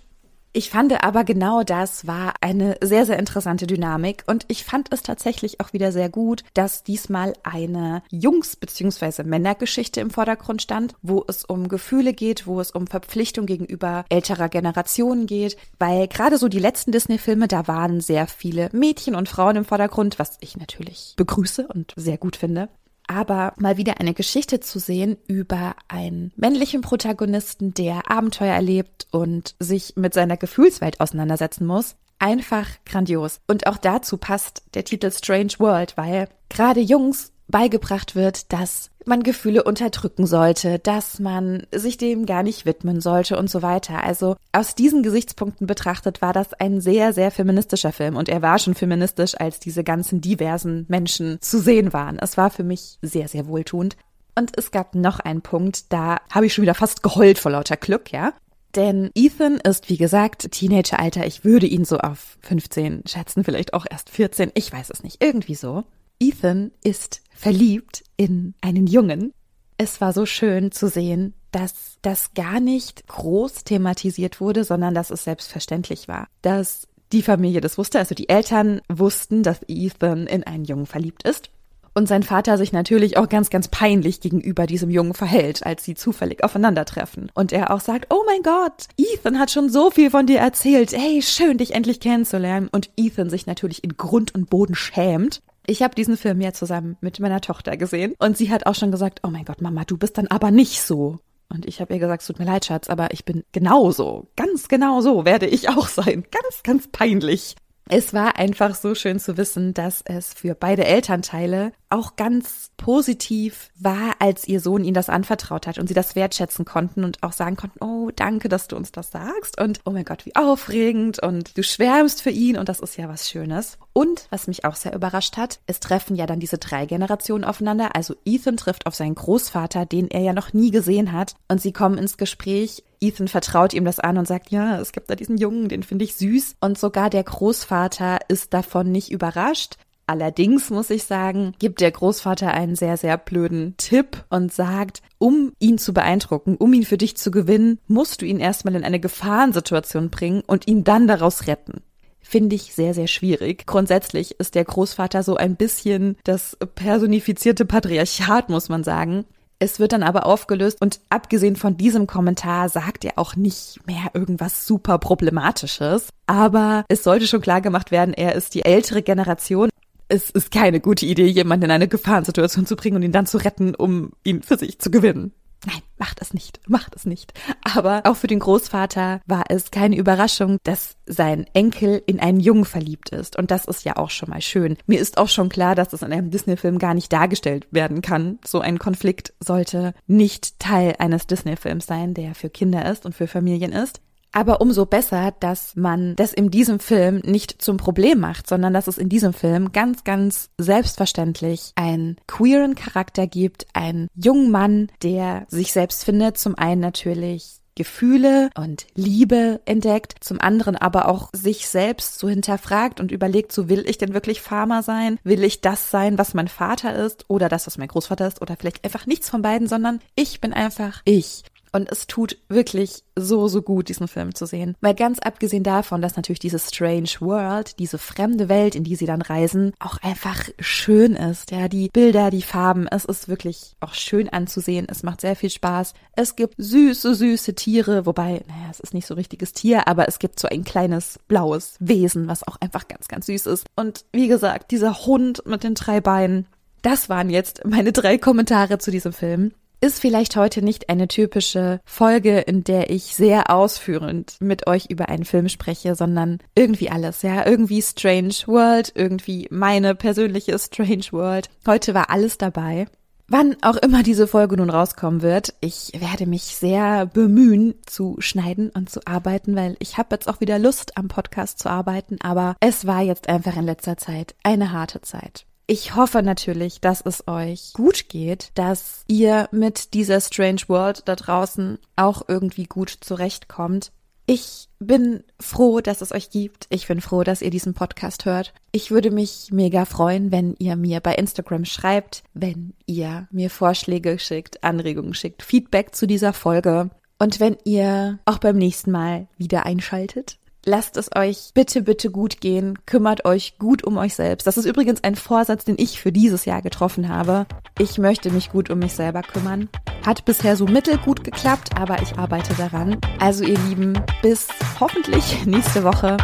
Ich 0.51 0.71
fand 0.71 1.03
aber 1.03 1.23
genau 1.25 1.61
das 1.61 2.07
war 2.07 2.33
eine 2.41 2.75
sehr, 2.81 3.05
sehr 3.05 3.19
interessante 3.19 3.67
Dynamik 3.67 4.23
und 4.25 4.45
ich 4.47 4.63
fand 4.65 4.91
es 4.91 5.03
tatsächlich 5.03 5.61
auch 5.61 5.73
wieder 5.73 5.91
sehr 5.91 6.09
gut, 6.09 6.43
dass 6.55 6.83
diesmal 6.83 7.33
eine 7.43 8.01
Jungs- 8.09 8.55
bzw. 8.55 9.23
Männergeschichte 9.23 10.01
im 10.01 10.09
Vordergrund 10.09 10.63
stand, 10.63 10.95
wo 11.03 11.23
es 11.27 11.45
um 11.45 11.67
Gefühle 11.67 12.13
geht, 12.13 12.47
wo 12.47 12.59
es 12.59 12.71
um 12.71 12.87
Verpflichtung 12.87 13.45
gegenüber 13.45 14.05
älterer 14.09 14.49
Generationen 14.49 15.27
geht, 15.27 15.55
weil 15.77 16.07
gerade 16.07 16.39
so 16.39 16.47
die 16.47 16.57
letzten 16.57 16.91
Disney-Filme, 16.91 17.47
da 17.47 17.67
waren 17.67 18.01
sehr 18.01 18.25
viele 18.25 18.69
Mädchen 18.71 19.13
und 19.13 19.29
Frauen 19.29 19.55
im 19.55 19.65
Vordergrund, 19.65 20.17
was 20.17 20.37
ich 20.39 20.57
natürlich 20.57 21.13
begrüße 21.15 21.67
und 21.67 21.93
sehr 21.95 22.17
gut 22.17 22.35
finde 22.35 22.69
aber 23.09 23.53
mal 23.57 23.77
wieder 23.77 23.99
eine 23.99 24.13
Geschichte 24.13 24.59
zu 24.59 24.79
sehen 24.79 25.17
über 25.27 25.75
einen 25.87 26.31
männlichen 26.35 26.81
Protagonisten, 26.81 27.73
der 27.73 28.09
Abenteuer 28.09 28.53
erlebt 28.53 29.07
und 29.11 29.55
sich 29.59 29.95
mit 29.95 30.13
seiner 30.13 30.37
Gefühlswelt 30.37 31.01
auseinandersetzen 31.01 31.65
muss. 31.65 31.95
Einfach 32.19 32.67
grandios. 32.85 33.39
Und 33.47 33.65
auch 33.65 33.77
dazu 33.77 34.17
passt 34.17 34.61
der 34.75 34.83
Titel 34.83 35.09
Strange 35.11 35.53
World, 35.57 35.97
weil 35.97 36.29
gerade 36.49 36.81
Jungs 36.81 37.31
beigebracht 37.49 38.15
wird, 38.15 38.51
dass 38.53 38.89
man 39.05 39.23
Gefühle 39.23 39.63
unterdrücken 39.63 40.25
sollte, 40.25 40.79
dass 40.79 41.19
man 41.19 41.65
sich 41.73 41.97
dem 41.97 42.25
gar 42.25 42.43
nicht 42.43 42.65
widmen 42.65 43.01
sollte 43.01 43.37
und 43.37 43.49
so 43.49 43.61
weiter. 43.61 44.03
Also 44.03 44.35
aus 44.51 44.75
diesen 44.75 45.03
Gesichtspunkten 45.03 45.67
betrachtet 45.67 46.21
war 46.21 46.31
das 46.31 46.53
ein 46.53 46.79
sehr, 46.79 47.11
sehr 47.13 47.31
feministischer 47.31 47.91
Film 47.91 48.15
und 48.15 48.29
er 48.29 48.41
war 48.41 48.59
schon 48.59 48.75
feministisch, 48.75 49.35
als 49.39 49.59
diese 49.59 49.83
ganzen 49.83 50.21
diversen 50.21 50.85
Menschen 50.87 51.37
zu 51.41 51.59
sehen 51.59 51.91
waren. 51.91 52.19
Es 52.19 52.37
war 52.37 52.49
für 52.49 52.63
mich 52.63 52.97
sehr, 53.01 53.27
sehr 53.27 53.47
wohltuend. 53.47 53.97
Und 54.35 54.57
es 54.57 54.71
gab 54.71 54.95
noch 54.95 55.19
einen 55.19 55.41
Punkt, 55.41 55.91
da 55.91 56.17
habe 56.31 56.45
ich 56.45 56.53
schon 56.53 56.61
wieder 56.61 56.75
fast 56.75 57.03
geheult 57.03 57.39
vor 57.39 57.51
lauter 57.51 57.75
Glück, 57.75 58.11
ja. 58.11 58.33
Denn 58.75 59.09
Ethan 59.15 59.57
ist, 59.57 59.89
wie 59.89 59.97
gesagt, 59.97 60.51
Teenageralter. 60.51 61.25
Ich 61.25 61.43
würde 61.43 61.65
ihn 61.65 61.85
so 61.85 61.97
auf 61.97 62.37
15 62.41 63.03
schätzen, 63.07 63.43
vielleicht 63.43 63.73
auch 63.73 63.85
erst 63.89 64.11
14. 64.11 64.51
Ich 64.53 64.71
weiß 64.71 64.91
es 64.91 65.03
nicht. 65.03 65.23
Irgendwie 65.23 65.55
so. 65.55 65.83
Ethan 66.19 66.71
ist 66.83 67.21
verliebt 67.33 68.03
in 68.17 68.53
einen 68.61 68.87
Jungen. 68.87 69.33
Es 69.77 70.01
war 70.01 70.11
so 70.11 70.25
schön 70.25 70.71
zu 70.71 70.89
sehen, 70.89 71.33
dass 71.51 71.97
das 72.01 72.33
gar 72.33 72.59
nicht 72.59 73.07
groß 73.07 73.63
thematisiert 73.63 74.41
wurde, 74.41 74.65
sondern 74.65 74.93
dass 74.93 75.09
es 75.09 75.23
selbstverständlich 75.23 76.09
war. 76.09 76.27
Dass 76.41 76.87
die 77.13 77.23
Familie 77.23 77.61
das 77.61 77.77
wusste, 77.77 77.99
also 77.99 78.13
die 78.13 78.29
Eltern 78.29 78.81
wussten, 78.89 79.43
dass 79.43 79.61
Ethan 79.67 80.27
in 80.27 80.43
einen 80.43 80.65
Jungen 80.65 80.85
verliebt 80.85 81.23
ist. 81.23 81.49
Und 81.95 82.07
sein 82.07 82.23
Vater 82.23 82.57
sich 82.57 82.71
natürlich 82.71 83.17
auch 83.17 83.29
ganz, 83.29 83.49
ganz 83.49 83.67
peinlich 83.67 84.21
gegenüber 84.21 84.67
diesem 84.67 84.89
Jungen 84.89 85.15
verhält, 85.15 85.65
als 85.65 85.83
sie 85.83 85.95
zufällig 85.95 86.43
aufeinandertreffen. 86.43 87.31
Und 87.33 87.51
er 87.51 87.71
auch 87.73 87.79
sagt, 87.79 88.07
oh 88.13 88.23
mein 88.27 88.43
Gott, 88.43 88.87
Ethan 88.97 89.39
hat 89.39 89.51
schon 89.51 89.69
so 89.69 89.89
viel 89.89 90.11
von 90.11 90.27
dir 90.27 90.39
erzählt. 90.39 90.91
Hey, 90.95 91.21
schön, 91.21 91.57
dich 91.57 91.73
endlich 91.73 91.99
kennenzulernen. 91.99 92.69
Und 92.71 92.89
Ethan 92.95 93.29
sich 93.29 93.47
natürlich 93.47 93.83
in 93.83 93.97
Grund 93.97 94.35
und 94.35 94.49
Boden 94.49 94.75
schämt 94.75 95.41
ich 95.69 95.83
habe 95.83 95.95
diesen 95.95 96.17
Film 96.17 96.41
ja 96.41 96.51
zusammen 96.51 96.97
mit 97.01 97.19
meiner 97.19 97.41
Tochter 97.41 97.77
gesehen 97.77 98.15
und 98.19 98.37
sie 98.37 98.51
hat 98.51 98.65
auch 98.65 98.75
schon 98.75 98.91
gesagt, 98.91 99.19
oh 99.23 99.29
mein 99.29 99.45
Gott, 99.45 99.61
Mama, 99.61 99.85
du 99.85 99.97
bist 99.97 100.17
dann 100.17 100.27
aber 100.27 100.51
nicht 100.51 100.81
so. 100.81 101.19
Und 101.47 101.65
ich 101.65 101.81
habe 101.81 101.93
ihr 101.93 101.99
gesagt, 101.99 102.21
es 102.21 102.27
tut 102.27 102.39
mir 102.39 102.45
leid, 102.45 102.65
Schatz, 102.65 102.89
aber 102.89 103.11
ich 103.11 103.25
bin 103.25 103.43
genauso, 103.51 104.27
ganz 104.35 104.67
genau 104.67 105.01
so 105.01 105.25
werde 105.25 105.47
ich 105.47 105.69
auch 105.69 105.87
sein. 105.87 106.23
Ganz, 106.31 106.63
ganz 106.63 106.87
peinlich. 106.87 107.55
Es 107.91 108.13
war 108.13 108.37
einfach 108.37 108.75
so 108.75 108.93
schön 108.93 109.19
zu 109.19 109.35
wissen, 109.35 109.73
dass 109.73 110.03
es 110.05 110.31
für 110.35 110.53
beide 110.53 110.85
Elternteile 110.85 111.71
auch 111.89 112.15
ganz 112.17 112.69
positiv 112.77 113.71
war, 113.79 114.13
als 114.19 114.47
ihr 114.47 114.59
Sohn 114.59 114.83
ihnen 114.83 114.93
das 114.93 115.09
anvertraut 115.09 115.65
hat 115.65 115.79
und 115.79 115.87
sie 115.87 115.95
das 115.95 116.15
wertschätzen 116.15 116.65
konnten 116.65 117.03
und 117.03 117.23
auch 117.23 117.33
sagen 117.33 117.55
konnten, 117.55 117.83
oh, 117.83 118.11
danke, 118.15 118.47
dass 118.47 118.67
du 118.67 118.75
uns 118.75 118.91
das 118.91 119.09
sagst 119.09 119.59
und 119.59 119.79
oh 119.85 119.89
mein 119.89 120.05
Gott, 120.05 120.27
wie 120.27 120.35
aufregend 120.35 121.17
und 121.17 121.57
du 121.57 121.63
schwärmst 121.63 122.21
für 122.21 122.29
ihn 122.29 122.59
und 122.59 122.69
das 122.69 122.79
ist 122.79 122.95
ja 122.95 123.09
was 123.09 123.27
Schönes. 123.27 123.79
Und 123.91 124.27
was 124.29 124.45
mich 124.45 124.65
auch 124.65 124.75
sehr 124.75 124.93
überrascht 124.93 125.35
hat, 125.37 125.59
es 125.65 125.79
treffen 125.79 126.15
ja 126.15 126.27
dann 126.27 126.39
diese 126.39 126.59
drei 126.59 126.85
Generationen 126.85 127.43
aufeinander. 127.43 127.95
Also 127.95 128.13
Ethan 128.23 128.55
trifft 128.55 128.85
auf 128.85 128.93
seinen 128.93 129.15
Großvater, 129.15 129.87
den 129.87 130.11
er 130.11 130.21
ja 130.21 130.33
noch 130.33 130.53
nie 130.53 130.69
gesehen 130.69 131.11
hat 131.11 131.33
und 131.47 131.59
sie 131.59 131.73
kommen 131.73 131.97
ins 131.97 132.17
Gespräch 132.17 132.83
Ethan 133.01 133.27
vertraut 133.27 133.73
ihm 133.73 133.85
das 133.85 133.99
an 133.99 134.17
und 134.17 134.27
sagt, 134.27 134.51
ja, 134.51 134.79
es 134.79 134.91
gibt 134.91 135.09
da 135.09 135.15
diesen 135.15 135.37
Jungen, 135.37 135.69
den 135.69 135.83
finde 135.83 136.05
ich 136.05 136.15
süß. 136.15 136.55
Und 136.59 136.77
sogar 136.77 137.09
der 137.09 137.23
Großvater 137.23 138.19
ist 138.27 138.53
davon 138.53 138.91
nicht 138.91 139.11
überrascht. 139.11 139.77
Allerdings 140.05 140.71
muss 140.71 140.89
ich 140.89 141.03
sagen, 141.03 141.53
gibt 141.59 141.81
der 141.81 141.91
Großvater 141.91 142.51
einen 142.51 142.75
sehr, 142.75 142.97
sehr 142.97 143.15
blöden 143.17 143.75
Tipp 143.77 144.25
und 144.29 144.51
sagt, 144.51 145.03
um 145.19 145.53
ihn 145.59 145.77
zu 145.77 145.93
beeindrucken, 145.93 146.55
um 146.57 146.73
ihn 146.73 146.83
für 146.83 146.97
dich 146.97 147.15
zu 147.15 147.29
gewinnen, 147.29 147.77
musst 147.87 148.21
du 148.21 148.25
ihn 148.25 148.39
erstmal 148.39 148.75
in 148.75 148.83
eine 148.83 148.99
Gefahrensituation 148.99 150.09
bringen 150.09 150.41
und 150.47 150.67
ihn 150.67 150.83
dann 150.83 151.07
daraus 151.07 151.45
retten 151.45 151.83
finde 152.29 152.55
ich 152.55 152.75
sehr, 152.75 152.93
sehr 152.93 153.07
schwierig. 153.07 153.65
Grundsätzlich 153.65 154.39
ist 154.39 154.53
der 154.53 154.63
Großvater 154.63 155.23
so 155.23 155.35
ein 155.35 155.55
bisschen 155.55 156.15
das 156.23 156.55
personifizierte 156.75 157.65
Patriarchat, 157.65 158.49
muss 158.49 158.69
man 158.69 158.83
sagen. 158.83 159.25
Es 159.61 159.77
wird 159.77 159.91
dann 159.91 160.03
aber 160.03 160.25
aufgelöst 160.25 160.77
und 160.79 161.01
abgesehen 161.09 161.57
von 161.57 161.75
diesem 161.75 162.07
Kommentar 162.07 162.69
sagt 162.69 163.03
er 163.03 163.13
auch 163.17 163.35
nicht 163.35 163.85
mehr 163.85 164.11
irgendwas 164.13 164.65
super 164.65 164.97
problematisches. 164.99 166.07
Aber 166.27 166.85
es 166.87 167.03
sollte 167.03 167.27
schon 167.27 167.41
klar 167.41 167.59
gemacht 167.59 167.91
werden, 167.91 168.13
er 168.13 168.35
ist 168.35 168.55
die 168.55 168.63
ältere 168.63 169.01
Generation. 169.01 169.69
Es 170.07 170.29
ist 170.29 170.51
keine 170.51 170.79
gute 170.79 171.05
Idee, 171.05 171.27
jemanden 171.27 171.65
in 171.65 171.71
eine 171.71 171.89
Gefahrensituation 171.89 172.65
zu 172.65 172.77
bringen 172.77 172.95
und 172.95 173.03
ihn 173.03 173.11
dann 173.11 173.25
zu 173.25 173.37
retten, 173.37 173.75
um 173.75 174.11
ihn 174.23 174.41
für 174.41 174.57
sich 174.57 174.79
zu 174.79 174.89
gewinnen. 174.89 175.33
Nein, 175.65 175.81
mach 175.97 176.13
das 176.13 176.33
nicht, 176.33 176.61
mach 176.67 176.89
das 176.89 177.05
nicht. 177.05 177.33
Aber 177.63 178.03
auch 178.05 178.15
für 178.15 178.27
den 178.27 178.39
Großvater 178.39 179.21
war 179.25 179.43
es 179.49 179.71
keine 179.71 179.97
Überraschung, 179.97 180.57
dass 180.63 180.95
sein 181.05 181.45
Enkel 181.53 182.01
in 182.05 182.19
einen 182.21 182.39
Jungen 182.39 182.63
verliebt 182.63 183.09
ist. 183.09 183.37
Und 183.37 183.51
das 183.51 183.65
ist 183.65 183.83
ja 183.83 183.97
auch 183.97 184.09
schon 184.09 184.29
mal 184.29 184.41
schön. 184.41 184.77
Mir 184.87 185.01
ist 185.01 185.17
auch 185.17 185.27
schon 185.27 185.49
klar, 185.49 185.75
dass 185.75 185.91
es 185.91 186.01
in 186.01 186.13
einem 186.13 186.31
Disney-Film 186.31 186.79
gar 186.79 186.93
nicht 186.93 187.11
dargestellt 187.11 187.67
werden 187.71 188.01
kann. 188.01 188.39
So 188.45 188.61
ein 188.61 188.79
Konflikt 188.79 189.33
sollte 189.41 189.93
nicht 190.07 190.59
Teil 190.59 190.95
eines 190.99 191.27
Disney-Films 191.27 191.85
sein, 191.85 192.13
der 192.13 192.35
für 192.35 192.49
Kinder 192.49 192.89
ist 192.89 193.05
und 193.05 193.13
für 193.13 193.27
Familien 193.27 193.73
ist. 193.73 194.01
Aber 194.31 194.61
umso 194.61 194.85
besser, 194.85 195.33
dass 195.39 195.75
man 195.75 196.15
das 196.15 196.33
in 196.33 196.51
diesem 196.51 196.79
Film 196.79 197.21
nicht 197.25 197.61
zum 197.61 197.77
Problem 197.77 198.19
macht, 198.19 198.47
sondern 198.47 198.73
dass 198.73 198.87
es 198.87 198.97
in 198.97 199.09
diesem 199.09 199.33
Film 199.33 199.71
ganz, 199.71 200.03
ganz 200.03 200.49
selbstverständlich 200.57 201.71
einen 201.75 202.17
queeren 202.27 202.75
Charakter 202.75 203.27
gibt, 203.27 203.67
einen 203.73 204.07
jungen 204.15 204.51
Mann, 204.51 204.91
der 205.01 205.45
sich 205.49 205.73
selbst 205.73 206.03
findet, 206.05 206.37
zum 206.37 206.55
einen 206.55 206.81
natürlich 206.81 207.59
Gefühle 207.79 208.49
und 208.57 208.87
Liebe 208.93 209.61
entdeckt, 209.63 210.15
zum 210.19 210.41
anderen 210.41 210.75
aber 210.75 211.07
auch 211.07 211.29
sich 211.31 211.69
selbst 211.69 212.19
so 212.19 212.27
hinterfragt 212.27 212.99
und 212.99 213.09
überlegt, 213.09 213.53
so 213.53 213.69
will 213.69 213.85
ich 213.87 213.97
denn 213.97 214.13
wirklich 214.13 214.41
Farmer 214.41 214.83
sein? 214.83 215.17
Will 215.23 215.45
ich 215.45 215.61
das 215.61 215.89
sein, 215.89 216.17
was 216.17 216.33
mein 216.33 216.49
Vater 216.49 216.93
ist 216.93 217.23
oder 217.29 217.47
das, 217.47 217.67
was 217.67 217.77
mein 217.77 217.87
Großvater 217.87 218.27
ist 218.27 218.41
oder 218.41 218.57
vielleicht 218.57 218.83
einfach 218.83 219.05
nichts 219.05 219.29
von 219.29 219.41
beiden, 219.41 219.69
sondern 219.69 220.01
ich 220.15 220.41
bin 220.41 220.51
einfach 220.51 221.01
ich. 221.05 221.43
Und 221.71 221.91
es 221.91 222.07
tut 222.07 222.37
wirklich 222.47 223.03
so, 223.15 223.47
so 223.47 223.61
gut, 223.61 223.89
diesen 223.89 224.07
Film 224.07 224.33
zu 224.33 224.45
sehen. 224.45 224.75
Weil 224.81 224.95
ganz 224.95 225.19
abgesehen 225.19 225.63
davon, 225.63 226.01
dass 226.01 226.15
natürlich 226.15 226.39
diese 226.39 226.59
Strange 226.59 227.09
World, 227.19 227.79
diese 227.79 227.97
fremde 227.97 228.49
Welt, 228.49 228.75
in 228.75 228.83
die 228.83 228.95
sie 228.95 229.05
dann 229.05 229.21
reisen, 229.21 229.73
auch 229.79 229.97
einfach 230.01 230.49
schön 230.59 231.13
ist. 231.15 231.51
Ja, 231.51 231.67
die 231.67 231.89
Bilder, 231.91 232.31
die 232.31 232.41
Farben, 232.41 232.87
es 232.87 233.05
ist 233.05 233.27
wirklich 233.27 233.75
auch 233.79 233.93
schön 233.93 234.29
anzusehen. 234.29 234.87
Es 234.89 235.03
macht 235.03 235.21
sehr 235.21 235.35
viel 235.35 235.49
Spaß. 235.49 235.93
Es 236.15 236.35
gibt 236.35 236.55
süße, 236.57 237.15
süße 237.15 237.55
Tiere, 237.55 238.05
wobei, 238.05 238.43
naja, 238.47 238.69
es 238.71 238.79
ist 238.79 238.93
nicht 238.93 239.07
so 239.07 239.13
richtiges 239.13 239.53
Tier, 239.53 239.87
aber 239.87 240.07
es 240.07 240.19
gibt 240.19 240.39
so 240.39 240.47
ein 240.47 240.63
kleines 240.63 241.19
blaues 241.27 241.75
Wesen, 241.79 242.27
was 242.27 242.47
auch 242.47 242.57
einfach 242.61 242.87
ganz, 242.87 243.07
ganz 243.07 243.27
süß 243.27 243.45
ist. 243.47 243.65
Und 243.75 244.05
wie 244.11 244.27
gesagt, 244.27 244.71
dieser 244.71 245.05
Hund 245.05 245.45
mit 245.45 245.63
den 245.63 245.75
drei 245.75 246.01
Beinen. 246.01 246.47
Das 246.81 247.09
waren 247.09 247.29
jetzt 247.29 247.65
meine 247.65 247.91
drei 247.91 248.17
Kommentare 248.17 248.77
zu 248.77 248.89
diesem 248.89 249.11
Film 249.11 249.51
ist 249.81 249.99
vielleicht 249.99 250.35
heute 250.35 250.61
nicht 250.61 250.89
eine 250.89 251.07
typische 251.07 251.79
Folge, 251.85 252.39
in 252.39 252.63
der 252.63 252.89
ich 252.89 253.15
sehr 253.15 253.49
ausführend 253.49 254.35
mit 254.39 254.67
euch 254.67 254.87
über 254.89 255.09
einen 255.09 255.25
Film 255.25 255.49
spreche, 255.49 255.95
sondern 255.95 256.39
irgendwie 256.55 256.89
alles, 256.89 257.21
ja, 257.21 257.45
irgendwie 257.45 257.81
Strange 257.81 258.35
World, 258.45 258.91
irgendwie 258.95 259.47
meine 259.51 259.95
persönliche 259.95 260.57
Strange 260.59 261.07
World. 261.11 261.49
Heute 261.65 261.93
war 261.93 262.09
alles 262.09 262.37
dabei. 262.37 262.87
Wann 263.31 263.57
auch 263.61 263.75
immer 263.75 264.01
diese 264.01 264.25
Folge 264.25 264.57
nun 264.57 264.71
rauskommen 264.71 265.21
wird, 265.21 265.53
ich 265.61 265.91
werde 265.99 266.25
mich 266.25 266.43
sehr 266.43 267.05
bemühen 267.05 267.75
zu 267.85 268.15
schneiden 268.17 268.71
und 268.71 268.89
zu 268.89 269.01
arbeiten, 269.05 269.55
weil 269.55 269.75
ich 269.77 269.99
habe 269.99 270.15
jetzt 270.15 270.27
auch 270.27 270.41
wieder 270.41 270.57
Lust 270.57 270.97
am 270.97 271.09
Podcast 271.09 271.59
zu 271.59 271.69
arbeiten, 271.69 272.17
aber 272.21 272.55
es 272.59 272.87
war 272.87 273.03
jetzt 273.03 273.29
einfach 273.29 273.55
in 273.55 273.65
letzter 273.65 273.97
Zeit 273.97 274.33
eine 274.41 274.71
harte 274.71 275.01
Zeit. 275.01 275.45
Ich 275.71 275.93
hoffe 275.93 276.23
natürlich, 276.23 276.81
dass 276.81 276.99
es 277.05 277.27
euch 277.27 277.73
gut 277.73 278.09
geht, 278.09 278.49
dass 278.55 279.03
ihr 279.05 279.47
mit 279.51 279.93
dieser 279.93 280.19
Strange 280.19 280.61
World 280.65 281.03
da 281.05 281.15
draußen 281.15 281.77
auch 281.95 282.23
irgendwie 282.27 282.63
gut 282.63 282.89
zurechtkommt. 282.89 283.91
Ich 284.25 284.67
bin 284.79 285.23
froh, 285.39 285.79
dass 285.79 286.01
es 286.01 286.11
euch 286.11 286.31
gibt. 286.31 286.65
Ich 286.71 286.87
bin 286.87 287.01
froh, 287.01 287.21
dass 287.21 287.43
ihr 287.43 287.51
diesen 287.51 287.75
Podcast 287.75 288.25
hört. 288.25 288.51
Ich 288.71 288.89
würde 288.89 289.11
mich 289.11 289.49
mega 289.51 289.85
freuen, 289.85 290.31
wenn 290.31 290.55
ihr 290.57 290.75
mir 290.75 291.01
bei 291.01 291.13
Instagram 291.13 291.65
schreibt, 291.65 292.23
wenn 292.33 292.73
ihr 292.87 293.27
mir 293.29 293.51
Vorschläge 293.51 294.17
schickt, 294.17 294.63
Anregungen 294.63 295.13
schickt, 295.13 295.43
Feedback 295.43 295.93
zu 295.93 296.07
dieser 296.07 296.33
Folge. 296.33 296.89
Und 297.19 297.39
wenn 297.39 297.57
ihr 297.63 298.17
auch 298.25 298.39
beim 298.39 298.57
nächsten 298.57 298.89
Mal 298.89 299.27
wieder 299.37 299.67
einschaltet, 299.67 300.39
Lasst 300.65 300.97
es 300.97 301.09
euch 301.15 301.51
bitte, 301.53 301.81
bitte 301.81 302.11
gut 302.11 302.41
gehen. 302.41 302.77
Kümmert 302.85 303.25
euch 303.25 303.57
gut 303.59 303.83
um 303.83 303.97
euch 303.97 304.15
selbst. 304.15 304.45
Das 304.45 304.57
ist 304.57 304.65
übrigens 304.65 305.03
ein 305.03 305.15
Vorsatz, 305.15 305.63
den 305.63 305.75
ich 305.77 305.99
für 305.99 306.11
dieses 306.11 306.45
Jahr 306.45 306.61
getroffen 306.61 307.07
habe. 307.07 307.45
Ich 307.79 307.97
möchte 307.97 308.29
mich 308.29 308.51
gut 308.51 308.69
um 308.69 308.79
mich 308.79 308.93
selber 308.93 309.21
kümmern. 309.21 309.69
Hat 310.05 310.25
bisher 310.25 310.57
so 310.57 310.65
mittelgut 310.65 311.23
geklappt, 311.23 311.77
aber 311.79 312.01
ich 312.01 312.17
arbeite 312.17 312.53
daran. 312.55 312.97
Also 313.19 313.45
ihr 313.45 313.57
Lieben, 313.69 313.99
bis 314.21 314.47
hoffentlich 314.79 315.45
nächste 315.45 315.83
Woche. 315.83 316.17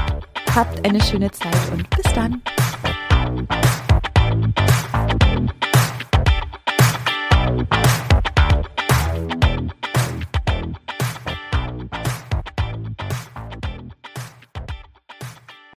Habt 0.54 0.86
eine 0.86 1.02
schöne 1.02 1.32
Zeit 1.32 1.71
und 1.71 1.89
bis 1.89 2.13
dann. 2.13 2.41